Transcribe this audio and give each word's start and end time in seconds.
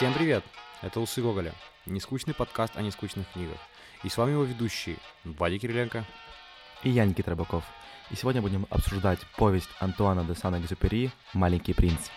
Всем 0.00 0.14
привет! 0.14 0.42
Это 0.80 0.98
Усы 0.98 1.20
Гоголя, 1.20 1.52
нескучный 1.84 2.32
подкаст 2.32 2.74
о 2.74 2.80
нескучных 2.80 3.30
книгах. 3.32 3.58
И 4.02 4.08
с 4.08 4.16
вами 4.16 4.30
его 4.30 4.44
ведущие 4.44 4.96
Вадя 5.24 5.58
Кириленко 5.58 6.06
и 6.82 6.88
я, 6.88 7.04
Никита 7.04 7.32
Рыбаков. 7.32 7.64
И 8.10 8.14
сегодня 8.14 8.40
будем 8.40 8.66
обсуждать 8.70 9.18
повесть 9.36 9.68
Антуана 9.78 10.24
де 10.24 10.34
Сан-Экзюпери 10.34 11.10
«Маленький 11.34 11.74
принц». 11.74 12.08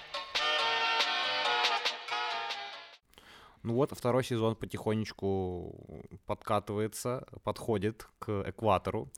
Ну 3.63 3.73
вот, 3.73 3.91
второй 3.91 4.23
сезон 4.23 4.55
потихонечку 4.55 6.07
подкатывается, 6.25 7.27
подходит 7.43 8.07
к 8.17 8.43
экватору 8.47 9.09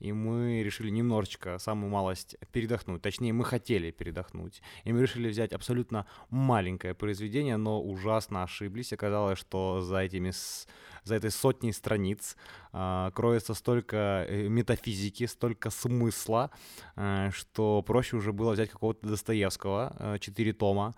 и 0.00 0.12
мы 0.12 0.62
решили 0.62 0.90
немножечко, 0.90 1.58
самую 1.58 1.90
малость, 1.90 2.36
передохнуть. 2.52 3.02
Точнее, 3.02 3.32
мы 3.32 3.44
хотели 3.44 3.90
передохнуть. 3.90 4.62
И 4.84 4.92
мы 4.92 5.02
решили 5.02 5.28
взять 5.28 5.52
абсолютно 5.52 6.06
маленькое 6.30 6.94
произведение, 6.94 7.56
но 7.56 7.82
ужасно 7.82 8.42
ошиблись. 8.42 8.92
Оказалось, 8.92 9.38
что 9.38 9.80
за 9.80 9.98
этими 9.98 10.32
за 11.04 11.14
этой 11.14 11.30
сотней 11.30 11.72
страниц 11.72 12.36
э, 12.72 13.10
кроется 13.14 13.54
столько 13.54 14.26
э, 14.28 14.48
метафизики, 14.48 15.26
столько 15.26 15.70
смысла, 15.70 16.50
э, 16.96 17.30
что 17.32 17.82
проще 17.82 18.16
уже 18.16 18.32
было 18.32 18.52
взять 18.52 18.70
какого-то 18.70 19.06
Достоевского, 19.08 19.96
э, 19.98 20.52
тома, 20.52 20.94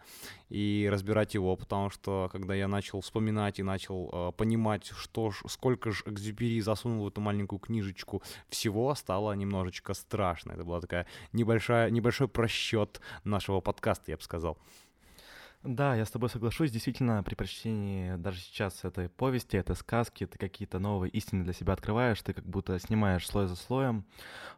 и 0.53 0.89
разбирать 0.93 1.33
его, 1.35 1.57
потому 1.57 1.89
что 1.89 2.29
когда 2.31 2.55
я 2.55 2.69
начал 2.69 3.01
вспоминать 3.01 3.59
и 3.59 3.63
начал 3.63 4.11
э, 4.13 4.33
понимать, 4.37 4.87
что 4.95 5.31
ж, 5.31 5.43
сколько 5.49 5.93
же 5.93 6.03
Экзюпери 6.05 6.61
засунул 6.61 7.05
в 7.05 7.09
эту 7.09 7.23
маленькую 7.23 7.59
книжечку 7.59 8.23
всего, 8.49 8.92
стало 8.95 9.33
немножечко 9.33 9.95
страшно. 9.95 10.53
Это 10.53 10.65
была 10.65 10.81
такая 10.81 11.07
небольшая, 11.33 11.91
небольшой 11.91 12.29
просчет 12.29 13.01
нашего 13.25 13.61
подкаста, 13.61 14.11
я 14.11 14.17
бы 14.17 14.23
сказал. 14.23 14.59
Да, 15.65 15.95
я 15.95 16.05
с 16.05 16.11
тобой 16.11 16.29
соглашусь. 16.29 16.73
Действительно, 16.73 17.23
при 17.23 17.37
прочтении 17.37 18.17
даже 18.17 18.41
сейчас 18.41 18.85
этой 18.85 19.09
повести, 19.09 19.57
этой 19.57 19.77
сказки, 19.77 20.27
ты 20.27 20.37
какие-то 20.37 20.81
новые 20.81 21.11
истины 21.11 21.45
для 21.45 21.53
себя 21.53 21.73
открываешь, 21.73 22.21
ты 22.21 22.33
как 22.33 22.45
будто 22.45 22.79
снимаешь 22.81 23.27
слой 23.27 23.47
за 23.47 23.55
слоем. 23.55 24.05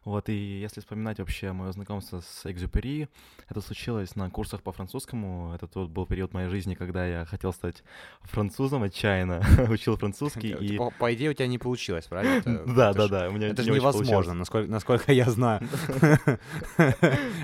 Вот, 0.03 0.29
и 0.29 0.33
если 0.33 0.79
вспоминать 0.79 1.19
вообще 1.19 1.51
мое 1.51 1.71
знакомство 1.71 2.21
с 2.21 2.45
Экзюпери, 2.45 3.07
это 3.47 3.61
случилось 3.61 4.15
на 4.15 4.31
курсах 4.31 4.63
по 4.63 4.71
французскому. 4.71 5.53
Это 5.53 5.67
тот 5.67 5.89
был 5.89 6.07
период 6.07 6.33
моей 6.33 6.49
жизни, 6.49 6.73
когда 6.73 7.05
я 7.05 7.25
хотел 7.25 7.53
стать 7.53 7.83
французом 8.21 8.81
отчаянно, 8.83 9.43
учил 9.69 9.97
французский. 9.97 10.53
и... 10.53 10.77
по, 10.77 10.89
по 10.89 11.13
идее, 11.13 11.29
у 11.29 11.33
тебя 11.33 11.47
не 11.47 11.59
получилось, 11.59 12.05
правильно? 12.05 12.41
да, 12.65 12.93
да, 12.93 13.07
да. 13.07 13.27
это 13.27 13.61
же 13.61 13.71
невозможно, 13.71 14.33
насколько, 14.33 14.71
насколько 14.71 15.11
я 15.11 15.29
знаю. 15.29 15.61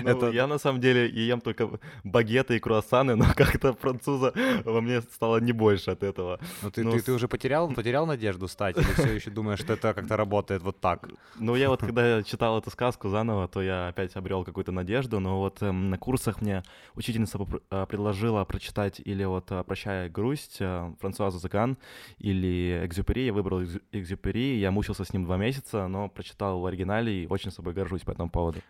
Ну, 0.04 0.30
я 0.30 0.46
на 0.46 0.58
самом 0.58 0.80
деле 0.80 1.08
ем 1.08 1.40
только 1.40 1.68
багеты 2.04 2.56
и 2.56 2.58
круассаны, 2.58 3.14
но 3.14 3.26
как 3.34 3.51
как-то 3.52 3.74
француза 3.74 4.32
во 4.64 4.80
мне 4.80 5.00
стало 5.02 5.38
не 5.38 5.52
больше 5.52 5.90
от 5.90 6.02
этого. 6.02 6.40
Ну 6.62 6.70
ты, 6.70 6.84
ты, 6.84 7.00
ты 7.00 7.12
уже 7.12 7.28
потерял, 7.28 7.70
потерял 7.72 8.06
надежду 8.06 8.48
стать 8.48 8.76
или 8.76 8.92
все 8.94 9.12
еще 9.12 9.30
думаешь, 9.30 9.60
что 9.60 9.74
это 9.74 9.94
как-то 9.94 10.16
работает 10.16 10.62
вот 10.62 10.80
так? 10.80 11.08
Ну 11.38 11.54
я 11.54 11.68
вот 11.68 11.80
когда 11.80 12.22
читал 12.22 12.58
эту 12.58 12.70
сказку 12.70 13.08
заново, 13.08 13.48
то 13.48 13.62
я 13.62 13.88
опять 13.88 14.16
обрел 14.16 14.44
какую-то 14.44 14.72
надежду, 14.72 15.20
но 15.20 15.38
вот 15.38 15.62
эм, 15.62 15.90
на 15.90 15.98
курсах 15.98 16.40
мне 16.40 16.62
учительница 16.94 17.38
э, 17.70 17.86
предложила 17.86 18.44
прочитать 18.44 19.00
или 19.04 19.24
вот 19.24 19.50
э, 19.50 19.62
«Прощая 19.64 20.08
грусть» 20.08 20.56
э, 20.60 20.92
Франсуаза 21.00 21.38
Закан 21.38 21.76
или 22.18 22.80
«Экзюпери». 22.84 23.26
Я 23.26 23.32
выбрал 23.32 23.62
«Экзюпери», 23.92 24.58
я 24.58 24.70
мучился 24.70 25.04
с 25.04 25.12
ним 25.12 25.24
два 25.24 25.36
месяца, 25.36 25.88
но 25.88 26.08
прочитал 26.08 26.60
в 26.60 26.66
оригинале 26.66 27.24
и 27.24 27.26
очень 27.26 27.50
собой 27.50 27.74
горжусь 27.74 28.02
по 28.02 28.12
этому 28.12 28.30
поводу. 28.30 28.60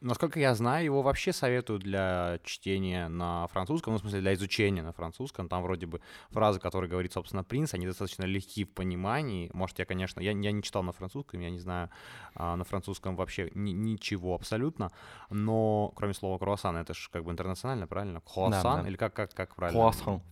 Насколько 0.00 0.38
я 0.38 0.54
знаю, 0.54 0.84
его 0.84 1.02
вообще 1.02 1.32
советуют 1.32 1.82
для 1.82 2.38
чтения 2.44 3.08
на 3.08 3.46
французском, 3.48 3.94
ну, 3.94 3.98
в 3.98 4.02
смысле, 4.02 4.20
для 4.20 4.34
изучения 4.34 4.82
на 4.82 4.92
французском. 4.92 5.48
Там 5.48 5.62
вроде 5.62 5.86
бы 5.86 6.00
фразы, 6.30 6.60
которые 6.60 6.90
говорит, 6.90 7.12
собственно, 7.12 7.42
принц, 7.42 7.72
они 7.72 7.86
достаточно 7.86 8.24
легки 8.24 8.64
в 8.64 8.70
понимании. 8.70 9.50
Может, 9.54 9.78
я, 9.78 9.86
конечно, 9.86 10.20
я, 10.20 10.32
я 10.32 10.52
не 10.52 10.62
читал 10.62 10.82
на 10.82 10.92
французском, 10.92 11.40
я 11.40 11.50
не 11.50 11.58
знаю 11.58 11.90
а, 12.34 12.56
на 12.56 12.64
французском 12.64 13.16
вообще 13.16 13.50
ни, 13.54 13.70
ничего 13.70 14.34
абсолютно, 14.34 14.92
но 15.30 15.92
кроме 15.96 16.12
слова 16.14 16.38
круассан, 16.38 16.76
это 16.76 16.92
же 16.92 17.08
как 17.10 17.24
бы 17.24 17.32
интернационально, 17.32 17.86
правильно? 17.86 18.20
Круассан? 18.20 18.76
Да, 18.76 18.82
да. 18.82 18.88
Или 18.88 18.96
как, 18.96 19.14
как, 19.14 19.32
как 19.34 19.54
правильно? 19.56 19.80
Круассан. 19.80 20.22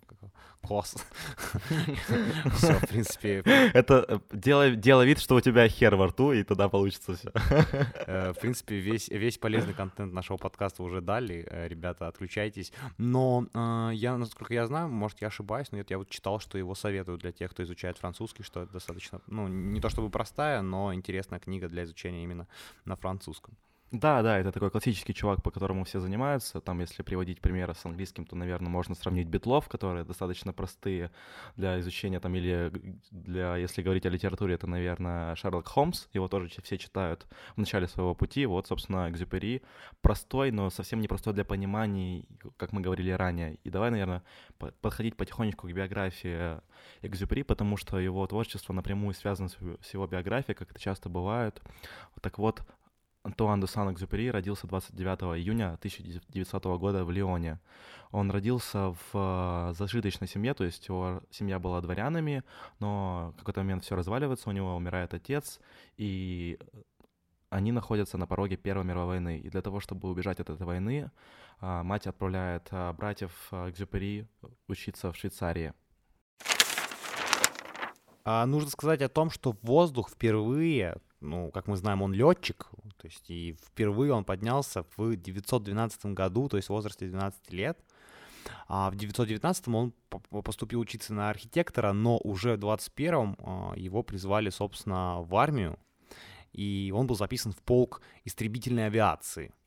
Класс. 0.62 0.94
Все, 2.56 2.72
в 2.74 2.88
принципе. 2.88 3.42
Это 3.74 4.04
э, 4.08 4.18
делай, 4.32 5.06
вид, 5.06 5.18
что 5.18 5.34
у 5.36 5.40
тебя 5.40 5.68
хер 5.68 5.96
во 5.96 6.06
рту, 6.06 6.32
и 6.32 6.42
тогда 6.42 6.68
получится 6.68 7.14
все. 7.14 7.30
Э, 8.06 8.32
в 8.32 8.40
принципе, 8.40 8.78
весь, 8.78 9.08
весь 9.08 9.36
полезный 9.36 9.74
контент 9.74 10.12
нашего 10.12 10.38
подкаста 10.38 10.82
уже 10.82 11.00
дали. 11.00 11.46
Э, 11.50 11.68
ребята, 11.68 12.08
отключайтесь. 12.08 12.72
Но 12.98 13.46
я, 13.92 14.16
насколько 14.16 14.54
я 14.54 14.66
знаю, 14.66 14.88
может, 14.88 15.20
я 15.20 15.28
ошибаюсь, 15.28 15.70
но 15.70 15.78
я 15.86 15.98
вот 15.98 16.08
читал, 16.08 16.40
что 16.40 16.56
его 16.56 16.74
советуют 16.74 17.20
для 17.20 17.32
тех, 17.32 17.50
кто 17.50 17.62
изучает 17.62 17.98
французский, 17.98 18.42
что 18.42 18.62
это 18.62 18.72
достаточно, 18.72 19.20
ну, 19.26 19.48
не 19.48 19.80
то 19.80 19.88
чтобы 19.90 20.10
простая, 20.10 20.62
но 20.62 20.94
интересная 20.94 21.40
книга 21.40 21.68
для 21.68 21.84
изучения 21.84 22.22
именно 22.24 22.46
на 22.84 22.96
французском. 22.96 23.54
Да, 23.94 24.22
да, 24.22 24.40
это 24.40 24.50
такой 24.50 24.72
классический 24.72 25.14
чувак, 25.14 25.40
по 25.44 25.52
которому 25.52 25.84
все 25.84 26.00
занимаются. 26.00 26.60
Там, 26.60 26.80
если 26.80 27.04
приводить 27.04 27.40
примеры 27.40 27.74
с 27.74 27.84
английским, 27.86 28.26
то, 28.26 28.34
наверное, 28.34 28.68
можно 28.68 28.96
сравнить 28.96 29.28
битлов, 29.28 29.68
которые 29.68 30.04
достаточно 30.04 30.52
простые 30.52 31.12
для 31.54 31.78
изучения, 31.78 32.18
там, 32.18 32.34
или 32.34 32.72
для, 33.12 33.54
если 33.54 33.82
говорить 33.82 34.04
о 34.04 34.08
литературе, 34.08 34.54
это, 34.54 34.66
наверное, 34.66 35.36
Шерлок 35.36 35.68
Холмс. 35.68 36.08
Его 36.12 36.26
тоже 36.26 36.48
все 36.64 36.76
читают 36.76 37.28
в 37.54 37.58
начале 37.58 37.86
своего 37.86 38.16
пути. 38.16 38.46
Вот, 38.46 38.66
собственно, 38.66 39.08
Экзюпери. 39.08 39.62
Простой, 40.02 40.50
но 40.50 40.70
совсем 40.70 41.00
не 41.00 41.06
простой 41.06 41.32
для 41.32 41.44
понимания, 41.44 42.24
как 42.56 42.72
мы 42.72 42.80
говорили 42.80 43.12
ранее. 43.12 43.60
И 43.62 43.70
давай, 43.70 43.92
наверное, 43.92 44.24
подходить 44.80 45.16
потихонечку 45.16 45.68
к 45.68 45.72
биографии 45.72 46.60
Экзюпери, 47.02 47.44
потому 47.44 47.76
что 47.76 48.00
его 48.00 48.26
творчество 48.26 48.72
напрямую 48.72 49.14
связано 49.14 49.50
с 49.50 49.94
его 49.94 50.08
биографией, 50.08 50.56
как 50.56 50.72
это 50.72 50.80
часто 50.80 51.08
бывает. 51.08 51.62
Так 52.20 52.38
вот, 52.38 52.64
Антуан 53.24 53.58
де 53.60 53.66
Сан-Экзюпери 53.66 54.28
родился 54.30 54.66
29 54.66 55.38
июня 55.38 55.74
1900 55.74 56.64
года 56.78 57.04
в 57.06 57.10
Лионе. 57.10 57.58
Он 58.10 58.30
родился 58.30 58.90
в 58.92 59.14
э, 59.14 59.72
зажиточной 59.74 60.28
семье, 60.28 60.52
то 60.52 60.62
есть 60.62 60.86
его 60.88 61.22
семья 61.30 61.58
была 61.58 61.80
дворянами, 61.80 62.44
но 62.80 63.32
в 63.34 63.38
какой-то 63.38 63.60
момент 63.60 63.82
все 63.82 63.96
разваливается, 63.96 64.50
у 64.50 64.52
него 64.52 64.76
умирает 64.76 65.14
отец, 65.14 65.58
и 65.96 66.58
они 67.48 67.72
находятся 67.72 68.18
на 68.18 68.26
пороге 68.26 68.58
Первой 68.58 68.84
мировой 68.84 69.14
войны. 69.14 69.38
И 69.38 69.48
для 69.48 69.62
того, 69.62 69.80
чтобы 69.80 70.10
убежать 70.10 70.40
от 70.40 70.50
этой 70.50 70.66
войны, 70.66 71.10
э, 71.62 71.82
мать 71.82 72.06
отправляет 72.06 72.68
э, 72.72 72.92
братьев 72.92 73.32
Экзюпери 73.52 74.28
учиться 74.68 75.10
в 75.12 75.16
Швейцарии. 75.16 75.72
А 78.24 78.46
нужно 78.46 78.70
сказать 78.70 79.02
о 79.02 79.08
том, 79.08 79.30
что 79.30 79.56
воздух 79.62 80.10
впервые 80.10 80.96
ну, 81.24 81.50
как 81.50 81.66
мы 81.66 81.76
знаем, 81.76 82.02
он 82.02 82.12
летчик, 82.12 82.68
то 82.98 83.06
есть 83.06 83.30
и 83.30 83.56
впервые 83.66 84.12
он 84.12 84.24
поднялся 84.24 84.84
в 84.96 85.16
912 85.16 86.06
году, 86.06 86.48
то 86.48 86.56
есть 86.56 86.68
в 86.68 86.72
возрасте 86.72 87.06
12 87.06 87.52
лет. 87.52 87.78
А 88.68 88.90
в 88.90 88.96
919 88.96 89.68
он 89.68 89.94
поступил 90.42 90.80
учиться 90.80 91.14
на 91.14 91.30
архитектора, 91.30 91.92
но 91.92 92.18
уже 92.18 92.56
в 92.56 92.60
21 92.60 93.36
а, 93.38 93.72
его 93.74 94.02
призвали, 94.02 94.50
собственно, 94.50 95.22
в 95.22 95.34
армию, 95.34 95.78
и 96.52 96.92
он 96.94 97.06
был 97.06 97.16
записан 97.16 97.52
в 97.52 97.62
полк 97.62 98.02
истребительной 98.24 98.86
авиации– 98.86 99.52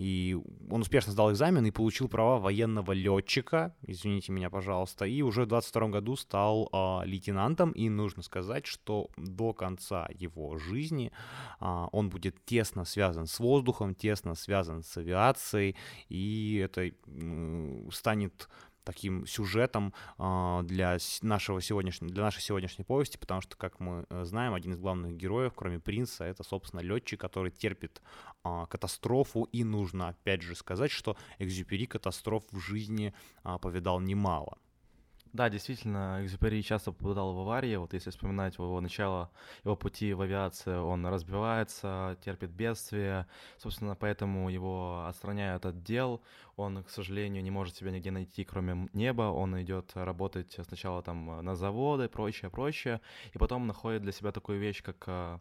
и 0.00 0.34
он 0.70 0.80
успешно 0.80 1.12
сдал 1.12 1.30
экзамен 1.30 1.66
и 1.66 1.70
получил 1.70 2.08
права 2.08 2.38
военного 2.38 2.92
летчика, 2.92 3.76
извините 3.82 4.32
меня, 4.32 4.48
пожалуйста, 4.48 5.04
и 5.04 5.20
уже 5.20 5.42
в 5.42 5.48
22 5.48 5.88
году 5.88 6.16
стал 6.16 6.70
э, 6.72 7.04
лейтенантом. 7.04 7.72
И 7.72 7.90
нужно 7.90 8.22
сказать, 8.22 8.64
что 8.64 9.10
до 9.18 9.52
конца 9.52 10.08
его 10.14 10.56
жизни 10.56 11.12
э, 11.60 11.86
он 11.92 12.08
будет 12.08 12.42
тесно 12.46 12.86
связан 12.86 13.26
с 13.26 13.38
воздухом, 13.40 13.94
тесно 13.94 14.34
связан 14.36 14.82
с 14.82 14.96
авиацией, 14.96 15.76
и 16.08 16.62
это 16.64 16.86
э, 16.86 17.88
станет 17.92 18.48
таким 18.84 19.26
сюжетом 19.26 19.92
э, 20.18 20.60
для 20.64 20.96
нашего 21.22 21.60
сегодняшнего, 21.60 22.12
для 22.12 22.22
нашей 22.22 22.42
сегодняшней 22.42 22.84
повести, 22.84 23.18
потому 23.18 23.40
что, 23.40 23.56
как 23.56 23.80
мы 23.80 24.04
э, 24.10 24.24
знаем, 24.24 24.54
один 24.54 24.72
из 24.72 24.78
главных 24.78 25.16
героев, 25.16 25.52
кроме 25.54 25.78
принца, 25.78 26.24
это, 26.24 26.42
собственно, 26.42 26.80
летчик, 26.80 27.20
который 27.20 27.50
терпит 27.50 28.02
э, 28.44 28.66
катастрофу, 28.68 29.44
и 29.44 29.64
нужно, 29.64 30.08
опять 30.08 30.42
же, 30.42 30.54
сказать, 30.54 30.90
что 30.90 31.16
Экзюпери 31.38 31.86
катастроф 31.86 32.44
в 32.50 32.58
жизни 32.58 33.14
э, 33.44 33.58
повидал 33.60 34.00
немало. 34.00 34.58
Да, 35.32 35.48
действительно, 35.48 36.18
Экзюпери 36.22 36.60
часто 36.60 36.90
попадал 36.90 37.32
в 37.34 37.38
аварии. 37.38 37.76
Вот 37.76 37.94
если 37.94 38.10
вспоминать 38.10 38.58
его 38.58 38.80
начало, 38.80 39.30
его 39.62 39.76
пути 39.76 40.12
в 40.12 40.22
авиации, 40.22 40.74
он 40.76 41.06
разбивается, 41.06 42.16
терпит 42.24 42.50
бедствие. 42.50 43.28
Собственно, 43.56 43.94
поэтому 43.94 44.50
его 44.50 45.04
отстраняют 45.06 45.66
от 45.66 45.84
дел. 45.84 46.20
Он, 46.56 46.82
к 46.82 46.90
сожалению, 46.90 47.44
не 47.44 47.50
может 47.52 47.76
себя 47.76 47.92
нигде 47.92 48.10
найти, 48.10 48.42
кроме 48.42 48.88
неба. 48.92 49.22
Он 49.22 49.60
идет 49.62 49.92
работать 49.94 50.58
сначала 50.66 51.00
там 51.00 51.44
на 51.44 51.54
заводы, 51.54 52.08
прочее, 52.08 52.50
прочее. 52.50 53.00
И 53.32 53.38
потом 53.38 53.68
находит 53.68 54.02
для 54.02 54.12
себя 54.12 54.32
такую 54.32 54.58
вещь, 54.58 54.82
как 54.82 55.04
э, 55.06 55.38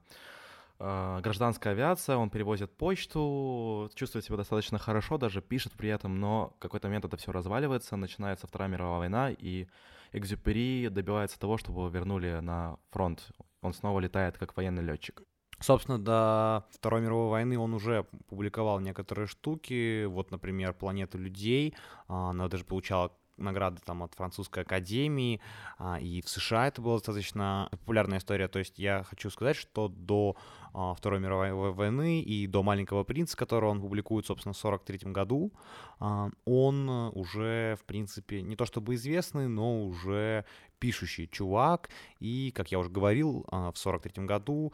гражданская 0.80 1.74
авиация, 1.74 2.16
он 2.16 2.30
перевозит 2.30 2.76
почту, 2.78 3.92
чувствует 3.96 4.26
себя 4.26 4.38
достаточно 4.38 4.78
хорошо, 4.78 5.18
даже 5.18 5.42
пишет 5.42 5.74
при 5.74 5.90
этом, 5.90 6.20
но 6.20 6.54
в 6.56 6.60
какой-то 6.60 6.88
момент 6.88 7.06
это 7.06 7.18
все 7.18 7.32
разваливается, 7.32 7.98
начинается 7.98 8.48
Вторая 8.48 8.70
мировая 8.70 9.00
война, 9.00 9.30
и 9.32 9.68
Экзюпери 10.12 10.88
добивается 10.88 11.40
того, 11.40 11.58
чтобы 11.58 11.82
его 11.82 11.90
вернули 11.90 12.40
на 12.40 12.78
фронт. 12.90 13.30
Он 13.62 13.74
снова 13.74 14.00
летает 14.00 14.38
как 14.38 14.56
военный 14.56 14.82
летчик. 14.84 15.22
Собственно, 15.60 16.00
до 16.00 16.66
Второй 16.72 17.02
мировой 17.02 17.30
войны 17.30 17.60
он 17.60 17.74
уже 17.74 18.06
публиковал 18.30 18.80
некоторые 18.80 19.28
штуки, 19.28 20.06
вот, 20.06 20.32
например, 20.32 20.74
«Планета 20.74 21.18
людей», 21.18 21.76
она 22.08 22.48
даже 22.48 22.64
получала 22.64 23.12
награды 23.40 23.82
там 23.84 24.04
от 24.04 24.14
французской 24.14 24.64
академии, 24.64 25.42
а, 25.78 26.00
и 26.00 26.22
в 26.22 26.30
США 26.30 26.68
это 26.68 26.82
была 26.82 26.96
достаточно 26.96 27.68
популярная 27.72 28.20
история. 28.20 28.48
То 28.48 28.60
есть 28.60 28.80
я 28.80 29.04
хочу 29.04 29.30
сказать, 29.30 29.56
что 29.56 29.88
до 29.88 30.36
а, 30.74 30.94
Второй 30.94 31.20
мировой 31.20 31.72
войны 31.72 32.22
и 32.22 32.48
до 32.48 32.64
«Маленького 32.64 33.04
принца», 33.04 33.36
которого 33.36 33.72
он 33.72 33.82
публикует, 33.82 34.26
собственно, 34.26 34.54
в 34.54 34.58
43 34.58 35.12
году, 35.12 35.52
а, 36.00 36.30
он 36.46 36.90
уже, 36.90 37.78
в 37.82 37.86
принципе, 37.86 38.42
не 38.42 38.56
то 38.56 38.66
чтобы 38.66 38.96
известный, 38.96 39.48
но 39.48 39.84
уже 39.84 40.46
пишущий 40.80 41.28
чувак. 41.28 41.90
И, 42.20 42.52
как 42.56 42.72
я 42.72 42.80
уже 42.80 42.90
говорил, 42.90 43.46
а, 43.52 43.72
в 43.72 43.78
43 43.78 44.26
году, 44.26 44.74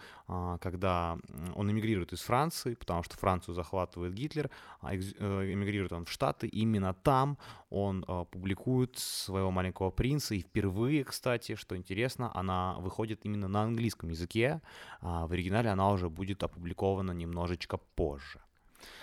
когда 0.62 1.18
он 1.56 1.72
эмигрирует 1.72 2.14
из 2.14 2.22
Франции, 2.22 2.76
потому 2.76 3.04
что 3.04 3.18
Францию 3.18 3.56
захватывает 3.56 4.14
Гитлер, 4.14 4.50
э, 4.84 4.96
эмигрирует 4.96 5.94
он 5.94 6.06
в 6.06 6.12
Штаты, 6.12 6.48
именно 6.48 6.94
там 6.94 7.38
он 7.70 8.06
публикует 8.32 8.98
своего 8.98 9.52
«Маленького 9.52 9.92
принца», 9.92 10.36
и 10.36 10.42
впервые, 10.42 11.04
кстати, 11.04 11.56
что 11.56 11.76
интересно, 11.76 12.32
она 12.34 12.76
выходит 12.80 13.26
именно 13.26 13.48
на 13.48 13.64
английском 13.64 14.10
языке, 14.10 14.62
в 15.02 15.32
оригинале 15.32 15.70
она 15.70 15.92
уже 15.92 16.10
будет 16.10 16.44
опубликована 16.44 17.12
немножечко 17.12 17.78
позже. 17.96 18.40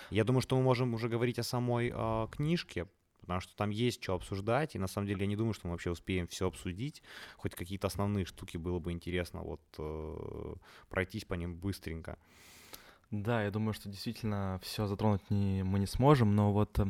Я 0.09 0.23
думаю, 0.23 0.41
что 0.41 0.55
мы 0.57 0.63
можем 0.63 0.93
уже 0.93 1.09
говорить 1.09 1.39
о 1.39 1.43
самой 1.43 1.91
э, 1.93 2.27
книжке, 2.31 2.87
потому 3.23 3.41
что 3.41 3.55
там 3.55 3.69
есть 3.69 4.03
что 4.03 4.15
обсуждать, 4.15 4.75
и 4.75 4.79
на 4.79 4.87
самом 4.87 5.07
деле 5.07 5.21
я 5.21 5.27
не 5.27 5.35
думаю, 5.35 5.53
что 5.53 5.67
мы 5.67 5.71
вообще 5.71 5.91
успеем 5.91 6.27
все 6.27 6.47
обсудить, 6.47 7.01
хоть 7.37 7.55
какие-то 7.55 7.87
основные 7.87 8.25
штуки 8.25 8.57
было 8.57 8.79
бы 8.79 8.91
интересно 8.91 9.41
вот 9.41 9.61
э, 9.77 10.55
пройтись 10.89 11.25
по 11.25 11.33
ним 11.33 11.55
быстренько. 11.55 12.17
Да, 13.13 13.43
я 13.43 13.51
думаю, 13.51 13.73
что 13.73 13.89
действительно 13.89 14.59
все 14.63 14.87
затронуть 14.87 15.29
не, 15.29 15.61
мы 15.63 15.77
не 15.77 15.85
сможем, 15.85 16.35
но 16.35 16.51
вот 16.51 16.79
э, 16.79 16.87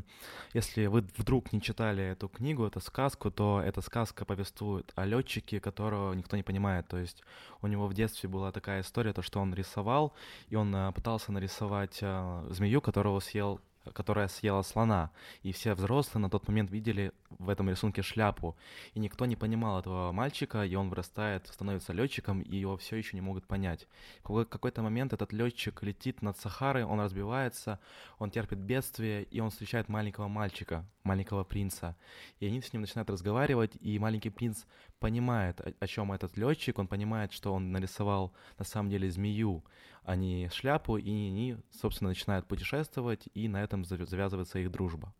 если 0.53 0.85
вы 0.85 1.01
вдруг 1.17 1.51
не 1.51 1.61
читали 1.61 2.01
эту 2.01 2.29
книгу, 2.29 2.65
эту 2.65 2.79
сказку, 2.79 3.29
то 3.29 3.61
эта 3.61 3.81
сказка 3.81 4.23
повествует 4.23 4.89
о 4.95 5.05
летчике, 5.05 5.59
которого 5.59 6.13
никто 6.13 6.37
не 6.37 6.43
понимает. 6.43 6.87
То 6.87 6.97
есть 6.97 7.21
у 7.61 7.67
него 7.67 7.87
в 7.87 7.93
детстве 7.93 8.29
была 8.29 8.53
такая 8.53 8.83
история, 8.83 9.11
то 9.11 9.21
что 9.21 9.41
он 9.41 9.53
рисовал, 9.53 10.13
и 10.47 10.55
он 10.55 10.73
э, 10.73 10.93
пытался 10.93 11.33
нарисовать 11.33 11.99
э, 11.99 12.47
змею, 12.51 12.79
которого 12.79 13.19
съел 13.19 13.59
которая 13.91 14.27
съела 14.27 14.61
слона. 14.61 15.11
И 15.41 15.51
все 15.51 15.73
взрослые 15.73 16.21
на 16.21 16.29
тот 16.29 16.47
момент 16.47 16.71
видели 16.71 17.11
в 17.29 17.49
этом 17.49 17.69
рисунке 17.69 18.01
шляпу. 18.01 18.55
И 18.93 18.99
никто 18.99 19.25
не 19.25 19.35
понимал 19.35 19.79
этого 19.79 20.11
мальчика, 20.11 20.63
и 20.63 20.75
он 20.75 20.89
вырастает, 20.89 21.47
становится 21.47 21.93
летчиком, 21.93 22.41
и 22.41 22.55
его 22.55 22.77
все 22.77 22.95
еще 22.95 23.15
не 23.17 23.21
могут 23.21 23.45
понять. 23.45 23.87
В 24.23 24.45
какой-то 24.45 24.81
момент 24.81 25.13
этот 25.13 25.33
летчик 25.33 25.83
летит 25.83 26.21
над 26.21 26.37
Сахарой, 26.37 26.83
он 26.83 26.99
разбивается, 26.99 27.79
он 28.19 28.31
терпит 28.31 28.59
бедствие, 28.59 29.23
и 29.23 29.39
он 29.39 29.49
встречает 29.49 29.89
маленького 29.89 30.27
мальчика, 30.27 30.85
маленького 31.03 31.43
принца. 31.43 31.95
И 32.39 32.45
они 32.45 32.61
с 32.61 32.71
ним 32.73 32.81
начинают 32.81 33.09
разговаривать, 33.09 33.75
и 33.81 33.99
маленький 33.99 34.29
принц 34.29 34.63
понимает, 34.99 35.59
о, 35.59 35.73
о 35.79 35.87
чем 35.87 36.11
этот 36.13 36.37
летчик, 36.37 36.79
он 36.79 36.87
понимает, 36.87 37.33
что 37.33 37.53
он 37.53 37.71
нарисовал 37.71 38.33
на 38.57 38.65
самом 38.65 38.89
деле 38.89 39.09
змею, 39.09 39.63
а 40.05 40.15
не 40.15 40.49
шляпу, 40.49 40.97
и 40.97 41.09
они, 41.09 41.57
собственно, 41.71 42.09
начинают 42.09 42.47
путешествовать, 42.47 43.27
и 43.33 43.47
на 43.47 43.63
этом 43.63 43.85
завязывается 43.85 44.59
их 44.59 44.71
дружба. 44.71 45.13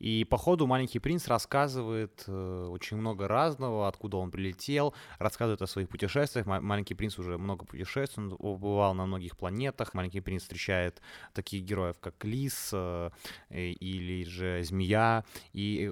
И 0.00 0.24
по 0.24 0.36
ходу 0.36 0.66
«Маленький 0.66 0.98
принц» 0.98 1.28
рассказывает 1.28 2.24
э, 2.26 2.68
очень 2.70 2.96
много 2.96 3.28
разного, 3.28 3.86
откуда 3.88 4.16
он 4.16 4.30
прилетел, 4.30 4.92
рассказывает 5.18 5.62
о 5.62 5.66
своих 5.66 5.88
путешествиях. 5.88 6.46
«Маленький 6.46 6.94
принц» 6.94 7.18
уже 7.18 7.38
много 7.38 7.64
путешествий, 7.64 8.24
он 8.24 8.36
побывал 8.36 8.94
на 8.94 9.06
многих 9.06 9.36
планетах. 9.36 9.94
«Маленький 9.94 10.20
принц» 10.20 10.42
встречает 10.42 11.00
таких 11.32 11.62
героев, 11.62 11.96
как 12.00 12.22
Лис 12.24 12.70
э, 12.72 13.10
или 13.50 14.24
же 14.24 14.62
Змея. 14.64 15.24
И 15.52 15.90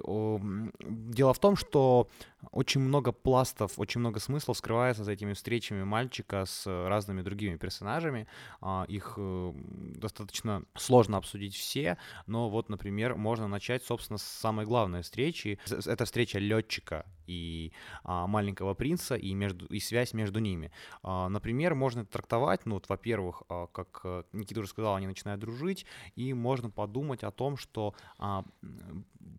дело 0.79 1.33
в 1.33 1.39
том, 1.39 1.55
что 1.55 2.09
очень 2.51 2.81
много 2.81 3.11
пластов, 3.11 3.73
очень 3.77 3.99
много 3.99 4.19
смыслов 4.19 4.57
скрывается 4.57 5.03
за 5.03 5.11
этими 5.11 5.33
встречами 5.33 5.83
мальчика 5.83 6.45
с 6.45 6.65
разными 6.65 7.21
другими 7.21 7.57
персонажами. 7.57 8.27
А, 8.61 8.85
их 8.87 9.15
э, 9.17 9.53
достаточно 9.95 10.63
сложно 10.75 11.17
обсудить 11.17 11.55
все, 11.55 11.97
но 12.27 12.49
вот, 12.49 12.69
например, 12.69 13.15
можно 13.15 13.47
начать, 13.47 13.83
собственно, 13.83 14.17
с 14.17 14.23
самой 14.23 14.65
главной 14.65 15.01
встречи. 15.01 15.59
Это 15.85 16.05
встреча 16.05 16.39
летчика 16.39 17.05
и 17.27 17.71
а, 18.03 18.27
маленького 18.27 18.73
принца 18.73 19.15
и 19.15 19.33
между 19.33 19.65
и 19.67 19.79
связь 19.79 20.13
между 20.13 20.39
ними. 20.39 20.71
А, 21.01 21.29
например, 21.29 21.75
можно 21.75 22.05
трактовать, 22.05 22.65
ну 22.65 22.75
вот, 22.75 22.89
во-первых, 22.89 23.43
а, 23.49 23.67
как 23.67 24.01
э, 24.03 24.23
Никита 24.33 24.59
уже 24.59 24.69
сказал, 24.69 24.95
они 24.95 25.07
начинают 25.07 25.41
дружить, 25.41 25.85
и 26.15 26.33
можно 26.33 26.69
подумать 26.69 27.23
о 27.23 27.31
том, 27.31 27.57
что 27.57 27.95
а, 28.17 28.43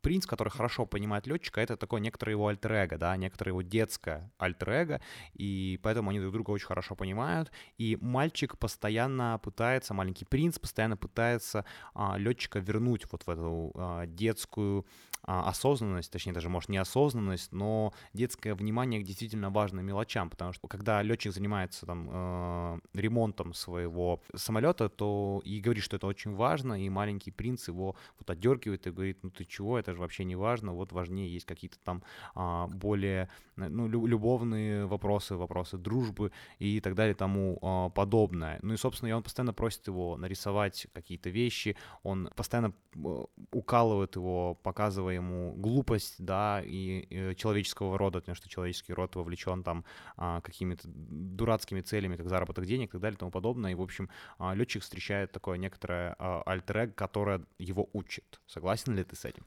принц, 0.02 0.26
который 0.26 0.50
хорошо 0.50 0.86
понимает 0.86 1.26
летчика, 1.26 1.60
это 1.60 1.76
такое 1.76 2.00
некоторое 2.00 2.32
его 2.32 2.48
альтер 2.48 2.98
да, 2.98 3.16
некоторое 3.16 3.50
его 3.50 3.62
детское 3.62 4.32
альтер 4.38 5.00
и 5.34 5.78
поэтому 5.82 6.10
они 6.10 6.20
друг 6.20 6.32
друга 6.32 6.50
очень 6.50 6.66
хорошо 6.66 6.94
понимают, 6.94 7.50
и 7.78 7.96
мальчик 8.00 8.58
постоянно 8.58 9.38
пытается, 9.42 9.94
маленький 9.94 10.24
принц 10.24 10.58
постоянно 10.58 10.96
пытается 10.96 11.64
а, 11.94 12.16
летчика 12.16 12.58
вернуть 12.58 13.04
вот 13.12 13.26
в 13.26 13.30
эту 13.30 13.72
а, 13.74 14.06
детскую 14.06 14.86
а, 15.26 15.48
осознанность, 15.48 16.10
точнее 16.12 16.32
даже, 16.32 16.48
может, 16.48 16.68
неосознанность, 16.68 17.52
но 17.52 17.73
детское 18.12 18.54
внимание 18.54 19.00
к 19.00 19.04
действительно 19.04 19.50
важным 19.50 19.84
мелочам, 19.84 20.30
потому 20.30 20.52
что 20.52 20.68
когда 20.68 21.02
летчик 21.02 21.32
занимается 21.32 21.86
там 21.86 22.08
э, 22.10 22.78
ремонтом 22.94 23.54
своего 23.54 24.20
самолета, 24.34 24.88
то 24.88 25.40
и 25.44 25.60
говорит, 25.60 25.84
что 25.84 25.96
это 25.96 26.06
очень 26.06 26.34
важно, 26.34 26.84
и 26.84 26.88
маленький 26.88 27.30
принц 27.30 27.68
его 27.68 27.96
вот 28.18 28.30
отдергивает 28.30 28.86
и 28.86 28.90
говорит, 28.90 29.18
ну 29.22 29.30
ты 29.30 29.44
чего, 29.44 29.78
это 29.78 29.92
же 29.92 30.00
вообще 30.00 30.24
не 30.24 30.36
важно, 30.36 30.72
вот 30.72 30.92
важнее 30.92 31.32
есть 31.32 31.46
какие-то 31.46 31.78
там 31.84 32.02
э, 32.36 32.66
более 32.74 33.28
ну, 33.56 33.88
любовные 33.88 34.86
вопросы, 34.86 35.36
вопросы 35.36 35.78
дружбы 35.78 36.32
и 36.58 36.80
так 36.80 36.94
далее 36.94 37.14
тому 37.14 37.58
э, 37.62 37.90
подобное. 37.94 38.58
Ну 38.62 38.74
и, 38.74 38.76
собственно, 38.76 39.10
и 39.10 39.12
он 39.12 39.22
постоянно 39.22 39.52
просит 39.52 39.86
его 39.86 40.16
нарисовать 40.16 40.86
какие-то 40.92 41.30
вещи, 41.30 41.76
он 42.02 42.30
постоянно 42.34 42.72
э, 42.94 43.24
укалывает 43.52 44.16
его, 44.16 44.54
показывая 44.62 45.14
ему 45.14 45.54
глупость, 45.56 46.16
да, 46.18 46.62
и, 46.64 47.06
и 47.10 47.34
человеческого 47.64 47.98
рода, 47.98 48.20
потому 48.20 48.36
что 48.36 48.48
человеческий 48.48 48.94
род 48.94 49.16
вовлечен 49.16 49.62
там 49.62 49.84
а, 50.16 50.40
какими-то 50.40 50.82
дурацкими 50.86 51.80
целями, 51.80 52.16
как 52.16 52.28
заработок 52.28 52.66
денег 52.66 52.90
и 52.90 52.92
так 52.92 53.00
далее 53.00 53.16
и 53.16 53.18
тому 53.18 53.30
подобное. 53.30 53.72
И, 53.72 53.74
в 53.74 53.82
общем, 53.82 54.08
а, 54.38 54.54
летчик 54.54 54.82
встречает 54.82 55.32
такое 55.32 55.58
некоторое 55.58 56.14
а, 56.18 56.42
альтер 56.46 56.92
которое 56.92 57.40
его 57.58 57.88
учит. 57.92 58.40
Согласен 58.46 58.94
ли 58.94 59.04
ты 59.04 59.16
с 59.16 59.24
этим? 59.24 59.44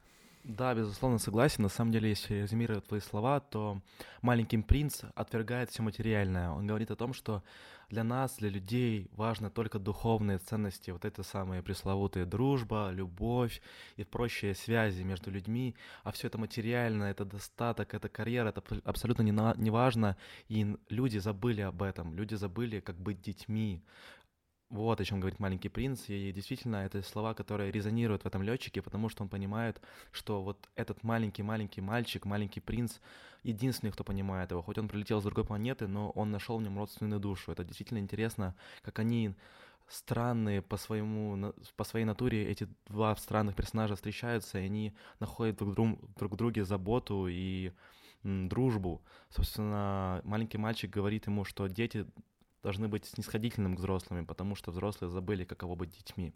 Да, 0.48 0.74
безусловно, 0.74 1.20
согласен. 1.20 1.64
На 1.64 1.70
самом 1.70 1.92
деле, 1.92 2.08
если 2.08 2.36
резюмировать 2.36 2.88
твои 2.88 3.02
слова, 3.02 3.42
то 3.42 3.82
маленький 4.22 4.58
принц 4.60 5.02
отвергает 5.14 5.70
все 5.70 5.84
материальное. 5.84 6.52
Он 6.52 6.66
говорит 6.66 6.90
о 6.90 6.96
том, 6.96 7.12
что 7.14 7.44
для 7.90 8.06
нас, 8.06 8.38
для 8.38 8.48
людей 8.48 9.10
важны 9.12 9.50
только 9.50 9.78
духовные 9.78 10.38
ценности, 10.38 10.92
вот 10.92 11.04
это 11.04 11.24
самые 11.24 11.62
пресловутые 11.64 12.26
дружба, 12.26 12.92
любовь 12.92 13.62
и 13.98 14.06
прочие 14.06 14.56
связи 14.56 15.04
между 15.04 15.32
людьми, 15.32 15.76
а 16.06 16.14
все 16.14 16.28
это 16.28 16.38
материально, 16.38 17.06
это 17.06 17.26
достаток, 17.26 17.94
это 17.94 18.08
карьера, 18.08 18.50
это 18.50 18.64
абсолютно 18.86 19.24
не, 19.24 19.34
на, 19.34 19.54
не 19.58 19.70
важно, 19.70 20.16
и 20.48 20.78
люди 20.88 21.18
забыли 21.18 21.62
об 21.62 21.82
этом, 21.82 22.16
люди 22.16 22.36
забыли, 22.36 22.80
как 22.80 22.96
быть 22.98 23.22
детьми, 23.22 23.82
вот 24.70 25.00
о 25.00 25.06
чем 25.06 25.20
говорит 25.20 25.40
маленький 25.40 25.70
принц, 25.70 26.10
и 26.10 26.32
действительно 26.32 26.78
это 26.78 27.02
слова, 27.02 27.34
которые 27.34 27.72
резонируют 27.72 28.24
в 28.24 28.26
этом 28.26 28.44
летчике, 28.44 28.82
потому 28.82 29.10
что 29.10 29.24
он 29.24 29.30
понимает, 29.30 29.82
что 30.12 30.44
вот 30.44 30.70
этот 30.76 31.04
маленький-маленький 31.04 31.82
мальчик, 31.82 32.26
маленький 32.26 32.60
принц, 32.60 32.98
единственный, 33.44 33.92
кто 33.92 34.04
понимает 34.04 34.52
его. 34.52 34.62
Хоть 34.62 34.78
он 34.78 34.90
прилетел 34.90 35.22
с 35.22 35.24
другой 35.24 35.46
планеты, 35.46 35.88
но 35.88 36.10
он 36.12 36.32
нашел 36.32 36.58
в 36.58 36.62
нем 36.62 36.78
родственную 36.78 37.20
душу. 37.20 37.52
Это 37.52 37.64
действительно 37.64 38.00
интересно, 38.00 38.56
как 38.82 39.00
они 39.00 39.36
странные 39.88 40.62
по 40.62 40.76
своему 40.76 41.54
по 41.78 41.84
своей 41.86 42.06
натуре 42.06 42.46
эти 42.46 42.68
два 42.88 43.16
странных 43.16 43.56
персонажа 43.56 43.96
встречаются 43.96 44.60
и 44.60 44.66
они 44.66 44.94
находят 45.22 45.58
друг, 45.58 45.76
друг, 45.76 46.00
друг 46.18 46.36
друге 46.36 46.66
заботу 46.66 47.28
и 47.30 47.72
дружбу 48.24 49.02
собственно 49.30 50.20
маленький 50.26 50.58
мальчик 50.58 50.92
говорит 50.92 51.28
ему 51.28 51.46
что 51.46 51.68
дети 51.68 52.06
должны 52.68 52.90
быть 52.90 53.06
снисходительным 53.06 53.78
к 53.78 53.80
взрослым, 53.80 54.26
потому 54.26 54.54
что 54.56 54.72
взрослые 54.72 55.10
забыли, 55.10 55.46
каково 55.46 55.76
быть 55.76 55.92
детьми. 55.98 56.34